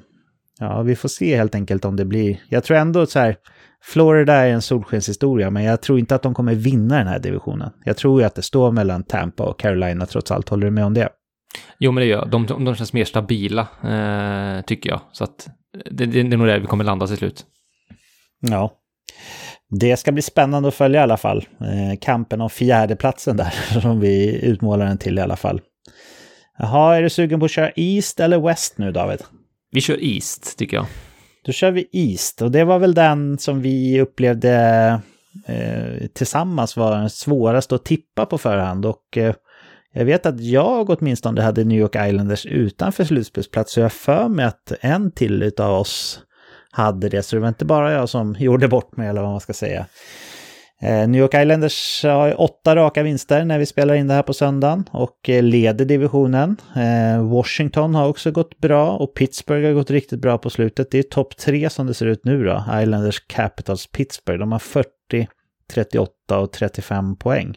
[0.61, 2.41] ja, vi får se helt enkelt om det blir.
[2.49, 3.37] Jag tror ändå så här,
[3.83, 7.71] Florida är en solskenshistoria, men jag tror inte att de kommer vinna den här divisionen.
[7.85, 10.49] Jag tror ju att det står mellan Tampa och Carolina trots allt.
[10.49, 11.09] Håller du med om det?
[11.79, 12.47] Jo, men det gör de.
[12.47, 15.01] De, de känns mer stabila, eh, tycker jag.
[15.13, 15.49] Så att
[15.91, 17.45] det, det, det är nog där vi kommer landa till slut.
[18.41, 18.73] Ja.
[19.71, 21.45] Det ska bli spännande att följa i alla fall.
[21.61, 25.61] Eh, kampen om fjärdeplatsen där, som vi utmålar den till i alla fall.
[26.59, 29.23] Jaha, är du sugen på att köra East eller West nu, David?
[29.71, 30.87] Vi kör East, tycker jag.
[31.45, 34.53] Då kör vi East, och det var väl den som vi upplevde
[35.47, 38.87] eh, tillsammans var den svåraste att tippa på förhand.
[38.87, 39.35] Och eh,
[39.99, 44.45] jag vet att jag åtminstone hade New York Islanders utanför slutspelsplats, så jag för mig
[44.45, 46.21] att en till av oss
[46.71, 49.41] hade det, så det var inte bara jag som gjorde bort mig eller vad man
[49.41, 49.87] ska säga.
[50.83, 54.35] Eh, New York Islanders har åtta raka vinster när vi spelar in det här på
[54.35, 56.57] söndagen och eh, leder divisionen.
[56.77, 60.91] Eh, Washington har också gått bra och Pittsburgh har gått riktigt bra på slutet.
[60.91, 62.65] Det är topp tre som det ser ut nu då.
[62.83, 64.41] Islanders, Capitals, Pittsburgh.
[64.41, 64.89] De har 40,
[65.73, 67.57] 38 och 35 poäng.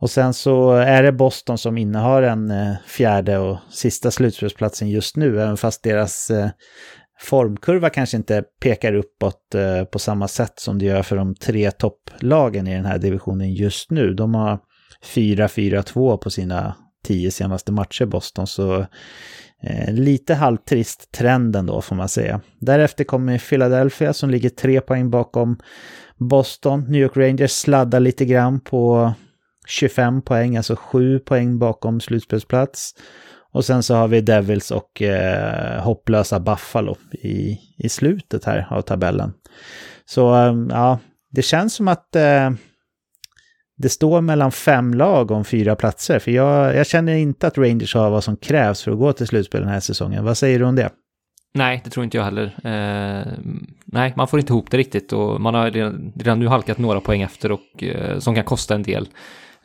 [0.00, 5.16] Och sen så är det Boston som innehar den eh, fjärde och sista slutspelsplatsen just
[5.16, 6.48] nu, även fast deras eh,
[7.20, 11.70] formkurva kanske inte pekar uppåt eh, på samma sätt som det gör för de tre
[11.70, 14.14] topplagen i den här divisionen just nu.
[14.14, 14.58] De har
[15.14, 18.86] 4-4-2 på sina tio senaste matcher, Boston, så
[19.62, 22.40] eh, lite halvtrist trend ändå får man säga.
[22.58, 25.58] Därefter kommer Philadelphia som ligger tre poäng bakom
[26.16, 26.84] Boston.
[26.88, 29.12] New York Rangers sladdar lite grann på
[29.66, 32.94] 25 poäng, alltså 7 poäng bakom slutspelsplats.
[33.52, 38.82] Och sen så har vi Devils och eh, hopplösa Buffalo i, i slutet här av
[38.82, 39.32] tabellen.
[40.04, 40.98] Så eh, ja,
[41.30, 42.50] det känns som att eh,
[43.76, 46.18] det står mellan fem lag om fyra platser.
[46.18, 49.26] För jag, jag känner inte att Rangers har vad som krävs för att gå till
[49.26, 50.24] slutspel den här säsongen.
[50.24, 50.90] Vad säger du om det?
[51.54, 52.44] Nej, det tror inte jag heller.
[52.44, 53.32] Eh,
[53.84, 57.00] nej, man får inte ihop det riktigt och man har redan, redan nu halkat några
[57.00, 59.08] poäng efter och eh, som kan kosta en del.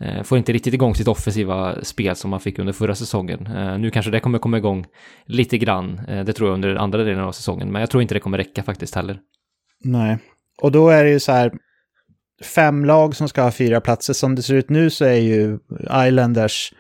[0.02, 3.48] Eh, får inte riktigt igång sitt offensiva spel som man fick under förra säsongen.
[3.48, 4.86] Eh, nu kanske det kommer komma igång
[5.26, 8.14] lite grann, eh, det tror jag under andra delen av säsongen, men jag tror inte
[8.14, 9.20] det kommer räcka faktiskt heller.
[9.84, 10.18] Nej,
[10.62, 11.52] och då är det ju så här,
[12.56, 14.14] fem lag som ska ha fyra platser.
[14.14, 15.60] Som det ser ut nu så är ju
[16.08, 16.74] Islanders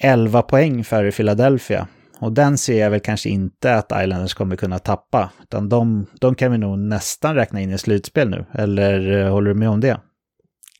[0.00, 1.88] 11 poäng före Philadelphia.
[2.20, 5.30] Och den ser jag väl kanske inte att Islanders kommer kunna tappa.
[5.42, 8.44] Utan de, de kan vi nog nästan räkna in i slutspel nu.
[8.52, 10.00] Eller håller du med om det?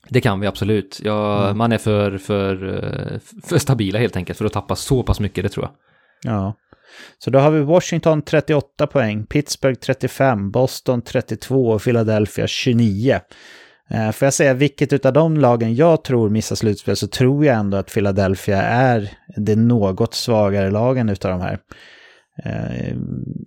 [0.09, 0.99] Det kan vi absolut.
[1.03, 1.57] Ja, mm.
[1.57, 2.55] Man är för, för,
[3.43, 5.71] för stabila helt enkelt för att tappa så pass mycket, det tror jag.
[6.33, 6.53] Ja.
[7.19, 13.19] Så då har vi Washington 38 poäng, Pittsburgh 35, Boston 32 och Philadelphia 29.
[13.89, 17.55] Eh, får jag säga vilket av de lagen jag tror missar slutspel så tror jag
[17.55, 21.59] ändå att Philadelphia är det något svagare lagen utav de här.
[22.45, 22.95] Eh,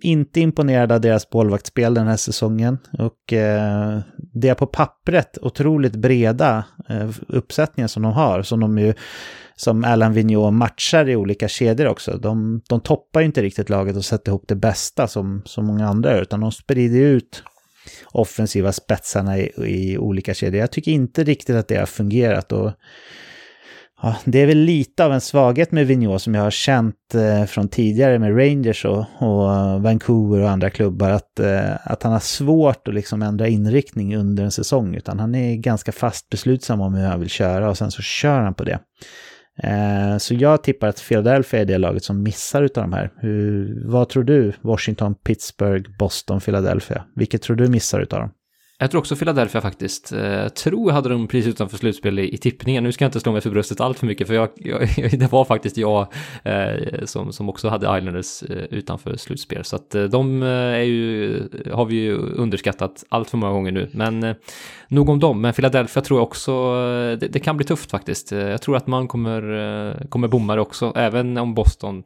[0.01, 2.77] inte imponerad av deras målvaktsspel den här säsongen.
[2.99, 8.41] Och eh, det är på pappret otroligt breda eh, uppsättningar som de har.
[8.41, 8.93] Som de ju,
[9.55, 12.17] som Alan Vigneault matchar i olika kedjor också.
[12.17, 15.87] De, de toppar ju inte riktigt laget och sätter ihop det bästa som, som många
[15.87, 16.19] andra.
[16.19, 17.43] Utan de sprider ut
[18.11, 20.59] offensiva spetsarna i, i olika kedjor.
[20.59, 22.51] Jag tycker inte riktigt att det har fungerat.
[22.51, 22.71] Och
[24.05, 27.45] Ja, det är väl lite av en svaghet med Vigneault som jag har känt eh,
[27.45, 31.09] från tidigare med Rangers och, och, eh, Vancouver och andra klubbar.
[31.09, 34.95] Att, eh, att han har svårt att liksom ändra inriktning under en säsong.
[34.95, 38.39] Utan han är ganska fast beslutsam om hur han vill köra och sen så kör
[38.39, 38.79] han på det.
[39.63, 43.11] Eh, så jag tippar att Philadelphia är det laget som missar utav de här.
[43.17, 44.53] Hur, vad tror du?
[44.61, 47.03] Washington, Pittsburgh, Boston, Philadelphia.
[47.15, 48.29] Vilket tror du missar utav dem?
[48.83, 50.11] Jag tror också Philadelphia faktiskt.
[50.11, 52.83] Jag tror jag hade dem precis utanför slutspel i, i tippningen.
[52.83, 55.31] Nu ska jag inte slå mig för bröstet allt för mycket för jag, jag, det
[55.31, 56.07] var faktiskt jag
[56.43, 59.63] eh, som, som också hade Islanders eh, utanför slutspel.
[59.63, 61.41] Så att eh, de eh, är ju,
[61.73, 63.89] har vi ju underskattat allt för många gånger nu.
[63.91, 64.35] Men eh,
[64.87, 65.41] nog om dem.
[65.41, 68.31] Men Philadelphia tror jag också, eh, det, det, kan bli tufft faktiskt.
[68.31, 72.03] Jag tror att man kommer, kommer bomma det också, även om Boston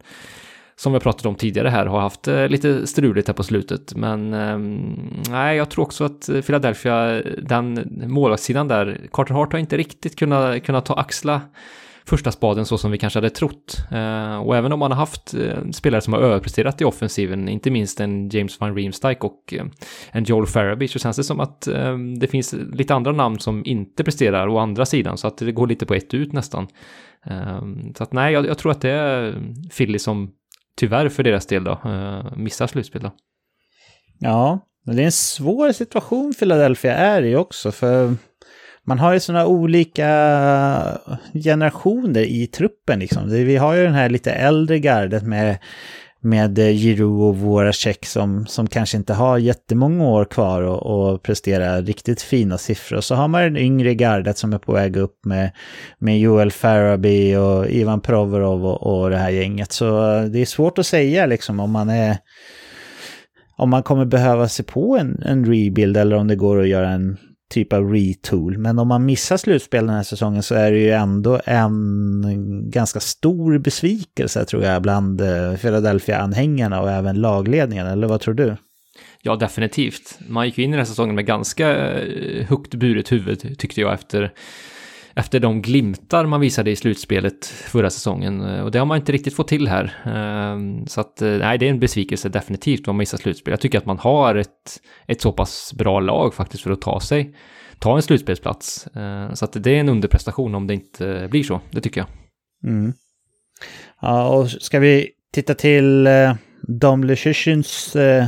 [0.79, 3.95] som jag pratade om tidigare här, har haft eh, lite struligt här på slutet.
[3.95, 9.77] Men ehm, nej, jag tror också att Philadelphia, den målvaktssidan där, Carter Hart har inte
[9.77, 11.41] riktigt kunnat, kunnat ta axla
[12.05, 13.77] första spaden så som vi kanske hade trott.
[13.91, 17.71] Eh, och även om man har haft eh, spelare som har överpresterat i offensiven, inte
[17.71, 19.53] minst en James van Riemsdyk och
[20.11, 23.65] en Joel Farabee, så känns det som att ehm, det finns lite andra namn som
[23.65, 26.67] inte presterar å andra sidan, så att det går lite på ett ut nästan.
[27.25, 29.35] Ehm, så att nej, jag, jag, tror att det är
[29.77, 30.31] Philly som
[30.77, 33.11] tyvärr för deras del då, eh, missar slutspel då.
[34.19, 38.15] Ja, men det är en svår situation Philadelphia är i också, för
[38.83, 40.07] man har ju sådana olika
[41.43, 43.29] generationer i truppen liksom.
[43.29, 45.57] Vi har ju den här lite äldre gardet med
[46.21, 51.11] med eh, Giroud och våra check som, som kanske inte har jättemånga år kvar och,
[51.11, 53.01] och prestera riktigt fina siffror.
[53.01, 55.51] Så har man den yngre gardet som är på väg upp med,
[55.99, 59.71] med Joel Farabee och Ivan Provorov och, och det här gänget.
[59.71, 62.17] Så eh, det är svårt att säga liksom om man är
[63.57, 66.89] om man kommer behöva se på en, en rebuild eller om det går att göra
[66.89, 67.17] en
[67.49, 68.57] typ av retool.
[68.57, 72.99] Men om man missar slutspel den här säsongen så är det ju ändå en ganska
[72.99, 77.87] stor besvikelse tror jag bland eh, Philadelphia-anhängarna och även lagledningen.
[77.87, 78.55] Eller vad tror du?
[79.21, 80.19] Ja, definitivt.
[80.27, 83.93] Man gick in i den här säsongen med ganska eh, högt buret huvud tyckte jag
[83.93, 84.33] efter
[85.17, 88.41] efter de glimtar man visade i slutspelet förra säsongen.
[88.41, 89.93] Eh, och det har man inte riktigt fått till här.
[90.05, 93.51] Ehm, så att, eh, nej, det är en besvikelse definitivt om man missar slutspel.
[93.51, 96.99] Jag tycker att man har ett, ett så pass bra lag faktiskt för att ta
[96.99, 97.35] sig,
[97.79, 98.87] ta en slutspelsplats.
[98.95, 102.07] Ehm, så att det är en underprestation om det inte blir så, det tycker jag.
[102.71, 102.93] Mm.
[104.01, 106.33] Ja, och ska vi titta till eh,
[106.67, 108.27] Dom Lechichins eh,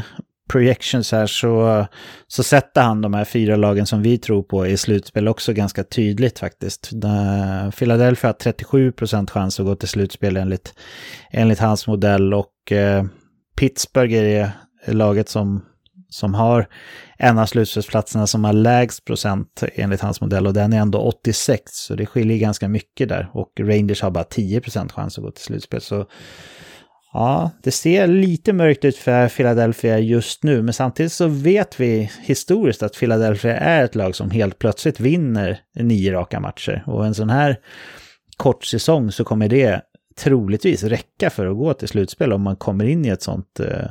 [0.49, 1.85] projections här så,
[2.27, 5.83] så sätter han de här fyra lagen som vi tror på i slutspel också ganska
[5.83, 6.89] tydligt faktiskt.
[7.77, 8.93] Philadelphia har 37
[9.31, 10.73] chans att gå till slutspel enligt,
[11.31, 13.03] enligt hans modell och eh,
[13.55, 14.53] Pittsburgh är det
[14.93, 15.65] laget som,
[16.09, 16.67] som har
[17.17, 21.71] en av slutspelsplatserna som har lägst procent enligt hans modell och den är ändå 86,
[21.71, 23.29] så det skiljer ganska mycket där.
[23.33, 25.81] Och Rangers har bara 10 procent chans att gå till slutspel.
[25.81, 26.05] Så
[27.13, 32.11] ja, det ser lite mörkt ut för Philadelphia just nu, men samtidigt så vet vi
[32.21, 36.83] historiskt att Philadelphia är ett lag som helt plötsligt vinner nio raka matcher.
[36.87, 37.57] Och en sån här
[38.37, 39.81] kort säsong så kommer det
[40.19, 43.89] troligtvis räcka för att gå till slutspel om man kommer in i ett sånt, eh,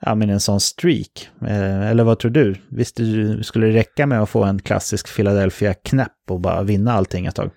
[0.00, 1.28] ja men en sån streak.
[1.40, 2.54] Eh, eller vad tror du?
[2.70, 3.00] Visst
[3.42, 7.50] skulle det räcka med att få en klassisk Philadelphia-knäpp och bara vinna allting ett tag?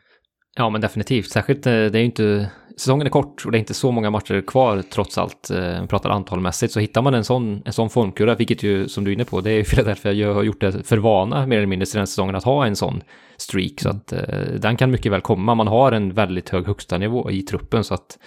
[0.56, 1.30] Ja, men definitivt.
[1.30, 4.10] Särskilt, eh, det är ju inte säsongen är kort och det är inte så många
[4.10, 8.36] matcher kvar trots allt, eh, pratar antalmässigt, så hittar man en sån, en sån formkurva,
[8.36, 10.88] vilket ju som du är inne på, det är ju Philadelphia jag har gjort det
[10.88, 13.02] för vana mer eller mindre sedan säsongen att ha en sån
[13.38, 14.20] streak, så att eh,
[14.60, 15.56] den kan mycket väl komma.
[15.56, 18.20] Man har en väldigt hög högsta nivå i truppen, så att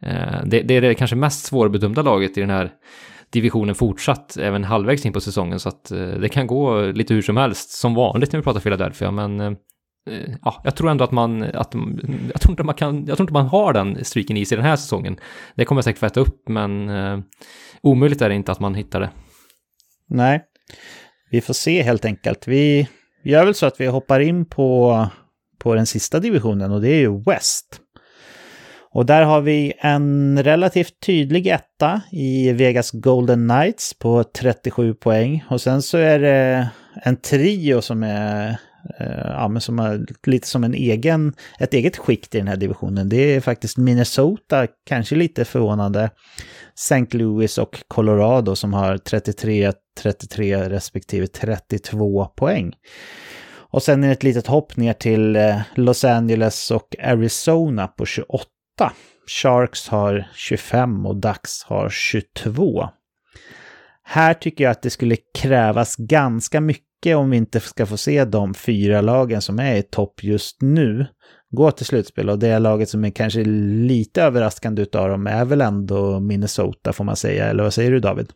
[0.00, 2.70] eh, det, det är det kanske mest svårbedömda laget i den här
[3.30, 7.22] divisionen fortsatt även halvvägs in på säsongen så att eh, det kan gå lite hur
[7.22, 9.52] som helst som vanligt när vi pratar Philadelphia men Eh,
[10.42, 11.74] ja, jag tror ändå att man, att,
[12.32, 14.66] jag tror inte man kan, jag tror inte man har den streaken i sig den
[14.66, 15.16] här säsongen.
[15.54, 17.18] Det kommer säkert få äta upp, men eh,
[17.82, 19.10] omöjligt är det inte att man hittar det.
[20.08, 20.42] Nej,
[21.30, 22.48] vi får se helt enkelt.
[22.48, 22.88] Vi
[23.24, 25.06] gör väl så att vi hoppar in på,
[25.58, 27.80] på den sista divisionen och det är ju West.
[28.94, 35.44] Och där har vi en relativt tydlig etta i Vegas Golden Knights på 37 poäng.
[35.50, 36.68] Och sen så är det
[37.02, 38.56] en trio som är
[38.98, 42.56] Eh, ja, men som har lite som en egen, ett eget skikt i den här
[42.56, 43.08] divisionen.
[43.08, 46.10] Det är faktiskt Minnesota, kanske lite förvånande.
[46.74, 47.06] St.
[47.10, 52.72] Louis och Colorado som har 33, 33 respektive 32 poäng.
[53.72, 58.06] Och sen är det ett litet hopp ner till eh, Los Angeles och Arizona på
[58.06, 58.46] 28.
[59.26, 62.88] Sharks har 25 och Ducks har 22.
[64.04, 67.96] Här tycker jag att det skulle krävas ganska mycket mycket om vi inte ska få
[67.96, 71.06] se de fyra lagen som är i topp just nu
[71.50, 72.30] gå till slutspel.
[72.30, 77.04] Och det laget som är kanske lite överraskande utav dem är väl ändå Minnesota får
[77.04, 77.46] man säga.
[77.46, 78.32] Eller vad säger du David?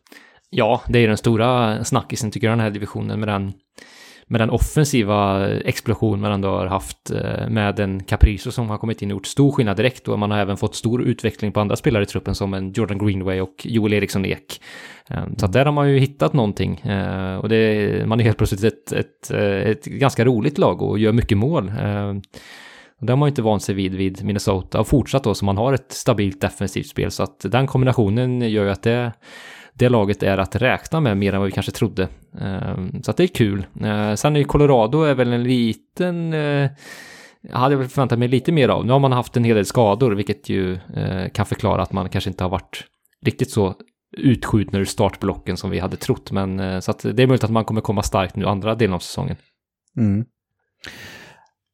[0.49, 3.53] Ja, det är den stora snackisen tycker jag den här divisionen med den
[4.27, 9.01] med den offensiva explosion man ändå har haft eh, med en Caprizo som har kommit
[9.01, 11.75] in och gjort stor skillnad direkt och man har även fått stor utveckling på andra
[11.75, 14.61] spelare i truppen som en Jordan Greenway och Joel Eriksson Ek.
[15.09, 18.37] Eh, så att där har man ju hittat någonting eh, och det, man är helt
[18.37, 21.71] plötsligt ett, ett, ett ganska roligt lag och gör mycket mål.
[22.99, 25.45] Och det har man ju inte vant sig vid vid Minnesota och fortsatt då så
[25.45, 29.11] man har ett stabilt defensivt spel så att den kombinationen gör ju att det
[29.77, 32.07] det laget är att räkna med mer än vad vi kanske trodde.
[32.41, 33.65] Ehm, så att det är kul.
[33.81, 36.69] Ehm, sen är Colorado är väl en liten eh,
[37.41, 38.85] jag hade väl förväntat mig lite mer av.
[38.85, 42.09] Nu har man haft en hel del skador, vilket ju eh, kan förklara att man
[42.09, 42.83] kanske inte har varit
[43.25, 43.75] riktigt så
[44.17, 46.31] utskjutna ur startblocken som vi hade trott.
[46.31, 48.93] Men eh, så att det är möjligt att man kommer komma starkt nu andra delen
[48.93, 49.35] av säsongen.
[49.97, 50.25] Mm.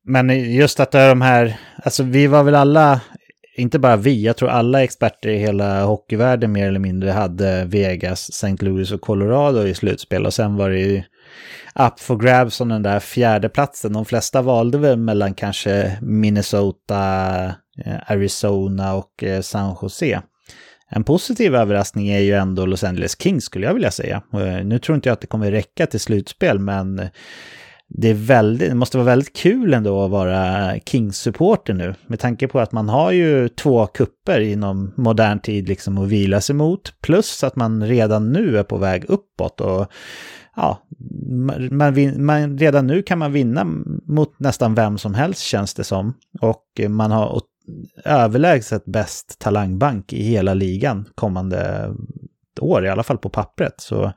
[0.06, 3.02] Men just att det är de här, alltså vi var väl alla
[3.56, 8.30] inte bara vi, jag tror alla experter i hela hockeyvärlden mer eller mindre hade Vegas,
[8.30, 8.66] St.
[8.66, 10.26] Louis och Colorado i slutspel.
[10.26, 11.04] Och sen var det ju
[11.76, 13.94] up for grabs som den där fjärde platsen.
[13.94, 17.46] De flesta valde väl mellan kanske Minnesota,
[17.86, 20.22] eh, Arizona och eh, San Jose.
[20.90, 24.22] En positiv överraskning är ju ändå Los Angeles Kings skulle jag vilja säga.
[24.34, 27.10] Eh, nu tror inte jag att det kommer räcka till slutspel, men
[27.96, 31.96] det, är väldigt, det måste vara väldigt kul ändå att vara Kings-supporter nu.
[32.08, 36.42] Med tanke på att man har ju två kupper inom modern tid liksom att vila
[36.42, 37.02] sig mot.
[37.02, 39.62] Plus att man redan nu är på väg uppåt.
[39.62, 39.88] Och
[40.56, 40.80] ja,
[41.72, 43.66] man, man, redan nu kan man vinna
[44.08, 46.14] mot nästan vem som helst känns det som.
[46.42, 47.42] Och man har
[48.06, 51.90] överlägset bäst talangbank i hela ligan kommande
[52.60, 53.74] år, i alla fall på pappret.
[53.78, 54.14] Så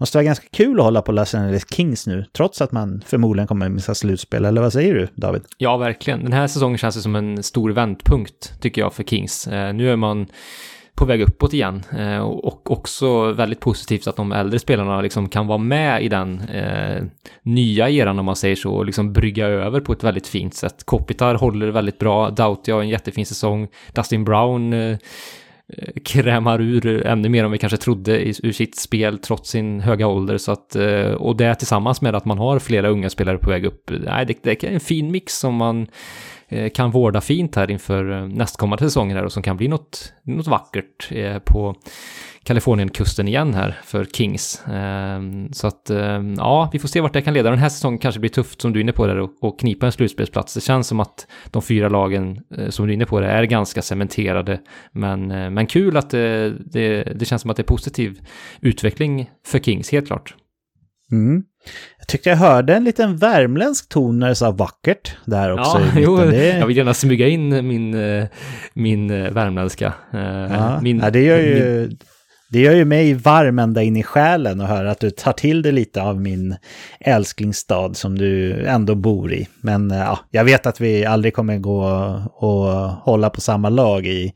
[0.00, 3.46] måste vara ganska kul att hålla på Los Angeles Kings nu, trots att man förmodligen
[3.46, 4.44] kommer missa slutspel.
[4.44, 5.42] Eller vad säger du, David?
[5.58, 6.22] Ja, verkligen.
[6.22, 9.46] Den här säsongen känns det som en stor vändpunkt, tycker jag, för Kings.
[9.46, 10.26] Eh, nu är man
[10.94, 11.82] på väg uppåt igen.
[11.98, 16.40] Eh, och också väldigt positivt att de äldre spelarna liksom kan vara med i den
[16.40, 17.04] eh,
[17.42, 20.84] nya eran om man säger så och liksom brygga över på ett väldigt fint sätt.
[20.84, 24.98] Kopitar håller väldigt bra, Doughty har en jättefin säsong, Dustin Brown Eh,
[25.72, 30.06] Eh, krämar ur ännu mer än vi kanske trodde ur sitt spel trots sin höga
[30.06, 30.38] ålder.
[30.38, 33.64] Så att, eh, och det tillsammans med att man har flera unga spelare på väg
[33.64, 35.86] upp, nej, det, det är en fin mix som man
[36.48, 40.12] Eh, kan vårda fint här inför eh, nästkommande säsonger här och som kan bli något,
[40.22, 41.74] något vackert eh, på
[42.42, 44.62] Kalifornienkusten igen här för Kings.
[45.52, 45.90] Så att
[46.36, 47.50] ja, vi får se vart det kan leda.
[47.50, 49.92] Den här säsongen kanske blir tufft som du är inne på där och, knipa en
[49.92, 50.54] slutspelsplats.
[50.54, 53.82] Det känns som att de fyra lagen som du är inne på det är ganska
[53.82, 54.60] cementerade.
[54.92, 58.20] Men, men kul att det, det, det känns som att det är positiv
[58.60, 60.34] utveckling för Kings, helt klart.
[61.12, 61.42] Mm.
[62.06, 65.78] Jag tyckte jag hörde en liten värmländsk ton när det sa vackert där också.
[65.78, 66.58] Ja, jo, det...
[66.58, 68.26] jag vill gärna smyga in min, eh,
[68.72, 69.92] min eh, värmländska.
[70.12, 71.80] Eh, ja, min, ja, det gör ju...
[71.80, 71.98] Min
[72.48, 75.62] det gör ju mig varm ända in i själen att höra att du tar till
[75.62, 76.56] dig lite av min
[77.00, 79.48] älsklingsstad som du ändå bor i.
[79.60, 81.82] Men eh, ja, jag vet att vi aldrig kommer gå
[82.34, 84.32] och hålla på samma lag i,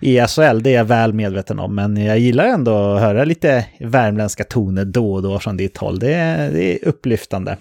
[0.00, 1.74] i SHL, det är jag väl medveten om.
[1.74, 5.98] Men jag gillar ändå att höra lite värmländska toner då och då från ditt håll.
[5.98, 6.06] Det,
[6.52, 7.56] det är upplyftande.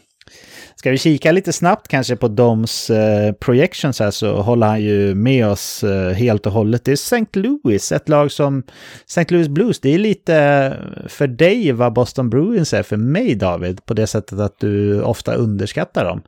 [0.84, 5.16] Ska vi kika lite snabbt kanske på Doms uh, projections här så håller han ju
[5.16, 6.86] med oss uh, helt och hållet.
[6.86, 7.26] Det är St.
[7.34, 8.64] Louis, ett lag som
[9.08, 9.26] St.
[9.30, 9.80] Louis Blues.
[9.80, 14.08] Det är lite eh, för dig vad Boston Bruins är för mig David, på det
[14.08, 16.22] sättet att du ofta underskattar dem.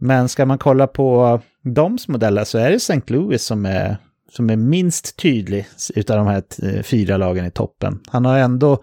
[0.00, 3.00] Men ska man kolla på Doms modeller så är det St.
[3.06, 3.96] Louis som är
[4.36, 8.00] som är minst tydlig utav de här eh, fyra lagen i toppen.
[8.06, 8.82] Han har ändå,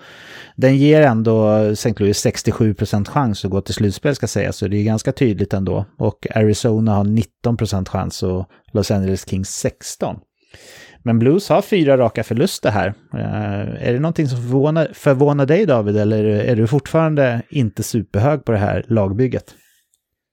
[0.56, 1.94] den ger ändå St.
[1.98, 5.86] Louis 67% chans att gå till slutspel ska sägas, så det är ganska tydligt ändå.
[5.98, 10.20] Och Arizona har 19% chans och Los Angeles Kings 16.
[11.04, 12.88] Men Blues har fyra raka förluster här.
[13.14, 18.46] Uh, är det någonting som förvånar, förvånar dig David, eller är du fortfarande inte superhög
[18.46, 19.56] på det här lagbygget?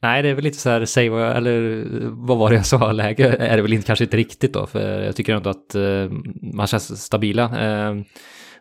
[0.03, 2.93] Nej, det är väl lite så här, säg vad, eller vad var det jag sa,
[2.93, 6.11] läge är det väl inte, kanske inte riktigt då, för jag tycker ändå att eh,
[6.55, 7.45] man känns stabila.
[7.61, 7.95] Eh,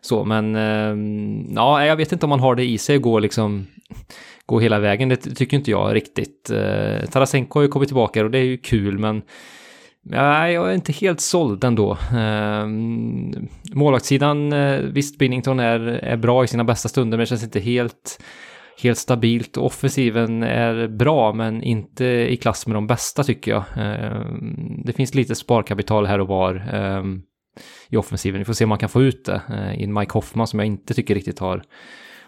[0.00, 0.96] så, men eh,
[1.54, 3.66] ja, jag vet inte om man har det i sig att gå liksom,
[4.46, 6.50] gå hela vägen, det tycker inte jag riktigt.
[6.50, 9.22] Eh, Tarasenko har ju kommit tillbaka och det är ju kul, men
[10.10, 11.98] Nej, jag är inte helt såld ändå.
[12.12, 12.66] Eh.
[13.74, 17.60] Målvaktssidan, eh, visst Binnington är, är bra i sina bästa stunder, men det känns inte
[17.60, 18.22] helt
[18.82, 19.56] helt stabilt.
[19.56, 23.64] Offensiven är bra, men inte i klass med de bästa tycker jag.
[23.76, 24.22] Eh,
[24.84, 27.22] det finns lite sparkapital här och var ehm,
[27.88, 28.38] i offensiven.
[28.38, 30.58] Vi får se om man kan få ut det eh, i en Mike Hoffman som
[30.58, 31.62] jag inte tycker riktigt har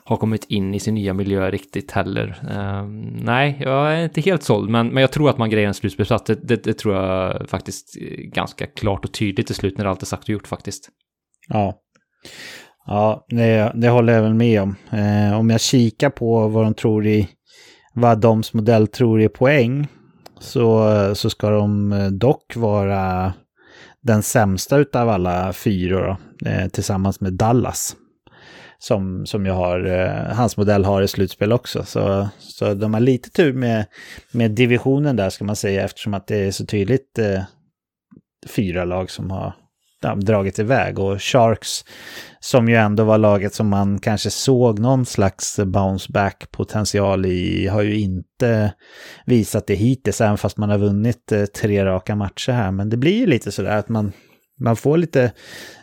[0.05, 2.43] har kommit in i sin nya miljö riktigt heller.
[2.51, 5.75] Ehm, nej, jag är inte helt såld, men, men jag tror att man grejer en
[5.75, 6.25] slutspelsplats.
[6.25, 10.07] Det, det, det, tror jag faktiskt ganska klart och tydligt till slut när allt är
[10.07, 10.89] sagt och gjort faktiskt.
[11.49, 11.81] Ja.
[12.91, 14.77] Ja, det, det håller jag väl med om.
[14.93, 17.29] Eh, om jag kikar på vad de tror i,
[17.95, 19.89] vad Doms modell tror i poäng,
[20.41, 23.33] så, så ska de eh, dock vara
[24.03, 27.97] den sämsta utav alla fyra eh, tillsammans med Dallas.
[28.79, 31.85] Som, som jag har, eh, hans modell har i slutspel också.
[31.85, 33.87] Så, så de har lite tur med,
[34.33, 37.43] med divisionen där ska man säga eftersom att det är så tydligt eh,
[38.49, 39.55] fyra lag som har
[40.01, 40.99] dragit iväg.
[40.99, 41.85] Och Sharks,
[42.41, 47.67] som ju ändå var laget som man kanske såg någon slags bounce back potential i,
[47.67, 48.73] har ju inte
[49.27, 52.71] visat det hittills, även fast man har vunnit eh, tre raka matcher här.
[52.71, 54.13] Men det blir ju lite sådär att man,
[54.61, 55.33] man får lite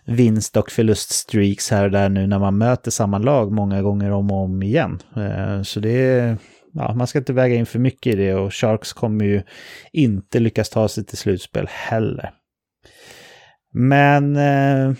[0.05, 4.31] vinst och förluststreaks här och där nu när man möter samma lag många gånger om
[4.31, 4.99] och om igen.
[5.15, 6.37] Eh, så det är
[6.77, 9.43] ja, man ska inte väga in för mycket i det och Sharks kommer ju
[9.91, 12.31] inte lyckas ta sig till slutspel heller.
[13.73, 14.95] Men eh,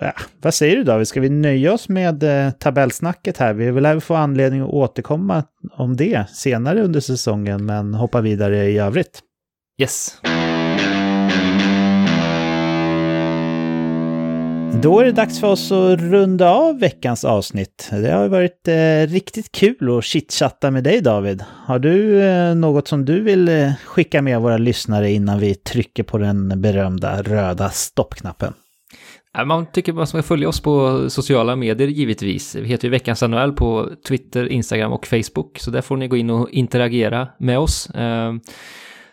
[0.00, 0.12] ja,
[0.42, 3.54] vad säger du David, ska vi nöja oss med eh, tabellsnacket här?
[3.54, 8.70] Vi vill även få anledning att återkomma om det senare under säsongen, men hoppa vidare
[8.70, 9.20] i övrigt.
[9.80, 10.20] Yes.
[14.72, 17.88] Då är det dags för oss att runda av veckans avsnitt.
[17.90, 21.44] Det har varit eh, riktigt kul att chitchatta med dig David.
[21.66, 26.02] Har du eh, något som du vill eh, skicka med våra lyssnare innan vi trycker
[26.02, 28.52] på den berömda röda stoppknappen?
[29.46, 32.54] Man tycker man ska följa oss på sociala medier givetvis.
[32.54, 35.58] Vi heter ju Veckans NHL på Twitter, Instagram och Facebook.
[35.58, 37.90] Så där får ni gå in och interagera med oss.
[37.90, 38.32] Eh,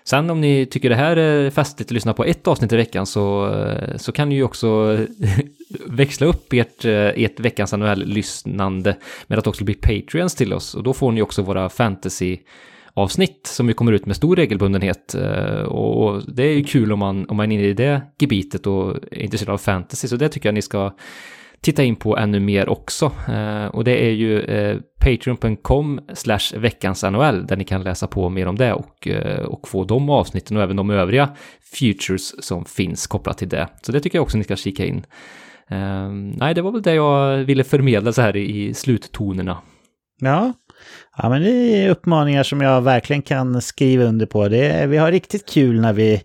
[0.09, 3.05] Sen om ni tycker det här är festligt att lyssna på ett avsnitt i veckan
[3.05, 4.97] så, eh, så kan ni ju också
[5.85, 8.95] växla upp ert, eh, ert veckans NHL-lyssnande
[9.27, 10.75] med att också bli Patreons till oss.
[10.75, 12.37] Och då får ni också våra fantasy
[12.93, 15.15] avsnitt som ju kommer ut med stor regelbundenhet.
[15.15, 18.67] Eh, och det är ju kul om man, om man är inne i det gebitet
[18.67, 20.07] och är intresserad av fantasy.
[20.07, 20.93] Så det tycker jag ni ska
[21.61, 23.11] titta in på ännu mer också.
[23.29, 28.29] Eh, och det är ju eh, patreon.com slash veckans NHL där ni kan läsa på
[28.29, 31.29] mer om det och, eh, och få de avsnitten och även de övriga
[31.73, 33.67] futures som finns kopplat till det.
[33.81, 35.05] Så det tycker jag också ni ska kika in.
[36.37, 39.57] nej, det var väl det jag ville förmedla så här i sluttonerna.
[40.19, 40.53] Ja,
[41.17, 44.47] Ja, men det är uppmaningar som jag verkligen kan skriva under på.
[44.47, 46.21] Det är, vi har riktigt kul när vi,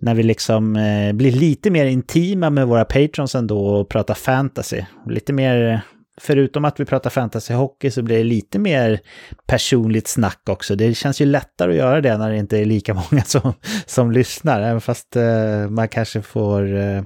[0.00, 4.82] när vi liksom eh, blir lite mer intima med våra patrons ändå och pratar fantasy.
[5.06, 5.80] Lite mer,
[6.20, 9.00] förutom att vi pratar fantasy hockey så blir det lite mer
[9.46, 10.76] personligt snack också.
[10.76, 13.52] Det känns ju lättare att göra det när det inte är lika många som,
[13.86, 17.02] som lyssnar, även fast eh, man kanske får eh,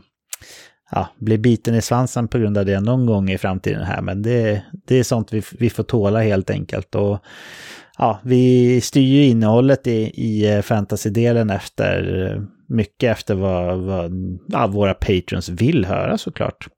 [0.91, 4.03] ja, bli biten i svansen på grund av det någon gång i framtiden här.
[4.03, 6.95] Men det, det är sånt vi, vi får tåla helt enkelt.
[6.95, 7.19] Och
[7.99, 14.13] ja, vi styr ju innehållet i, i eh, fantasy-delen efter eh, mycket efter vad, vad
[14.49, 16.69] ja, våra patrons vill höra såklart.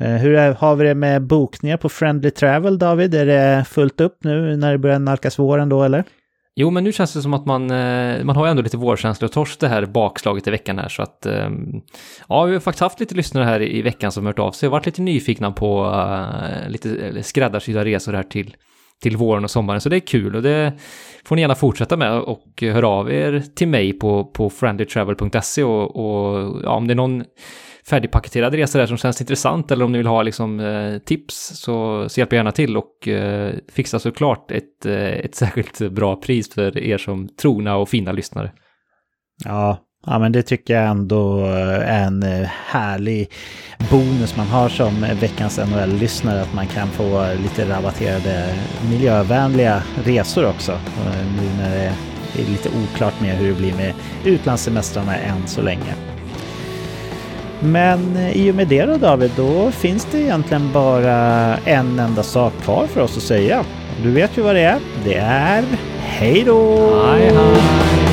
[0.00, 3.14] Eh, hur är, har vi det med bokningar på Friendly Travel, David?
[3.14, 6.04] Är det fullt upp nu när det börjar nalkas våren då, eller?
[6.58, 9.56] Jo, men nu känns det som att man, eh, man har ändå lite vårkänsla trots
[9.56, 11.50] det här bakslaget i veckan här så att eh,
[12.28, 14.72] ja, vi har faktiskt haft lite lyssnare här i veckan som hört av sig och
[14.72, 18.56] varit lite nyfikna på uh, lite skräddarsydda resor här till,
[19.02, 20.72] till våren och sommaren så det är kul och det
[21.24, 25.96] får ni gärna fortsätta med och hör av er till mig på, på friendlytravel.se och,
[25.96, 27.24] och ja, om det är någon
[27.88, 32.08] färdigpaketerad resa där som känns intressant eller om ni vill ha liksom, eh, tips så,
[32.08, 36.54] så hjälper jag gärna till och eh, fixa såklart ett, eh, ett särskilt bra pris
[36.54, 38.52] för er som trogna och fina lyssnare.
[39.44, 43.30] Ja, ja men det tycker jag ändå eh, är en eh, härlig
[43.90, 48.54] bonus man har som veckans NHL-lyssnare att man kan få lite rabatterade
[48.90, 50.72] miljövänliga resor också.
[50.72, 51.70] Eh, nu när
[52.34, 53.92] det är lite oklart med hur det blir med
[54.24, 55.94] utlandssemestrarna än så länge.
[57.60, 62.52] Men i och med det då David, då finns det egentligen bara en enda sak
[62.62, 63.64] kvar för oss att säga.
[64.02, 64.78] Du vet ju vad det är.
[65.04, 65.64] Det är
[65.98, 66.76] hej då!
[67.12, 68.05] Hej hej!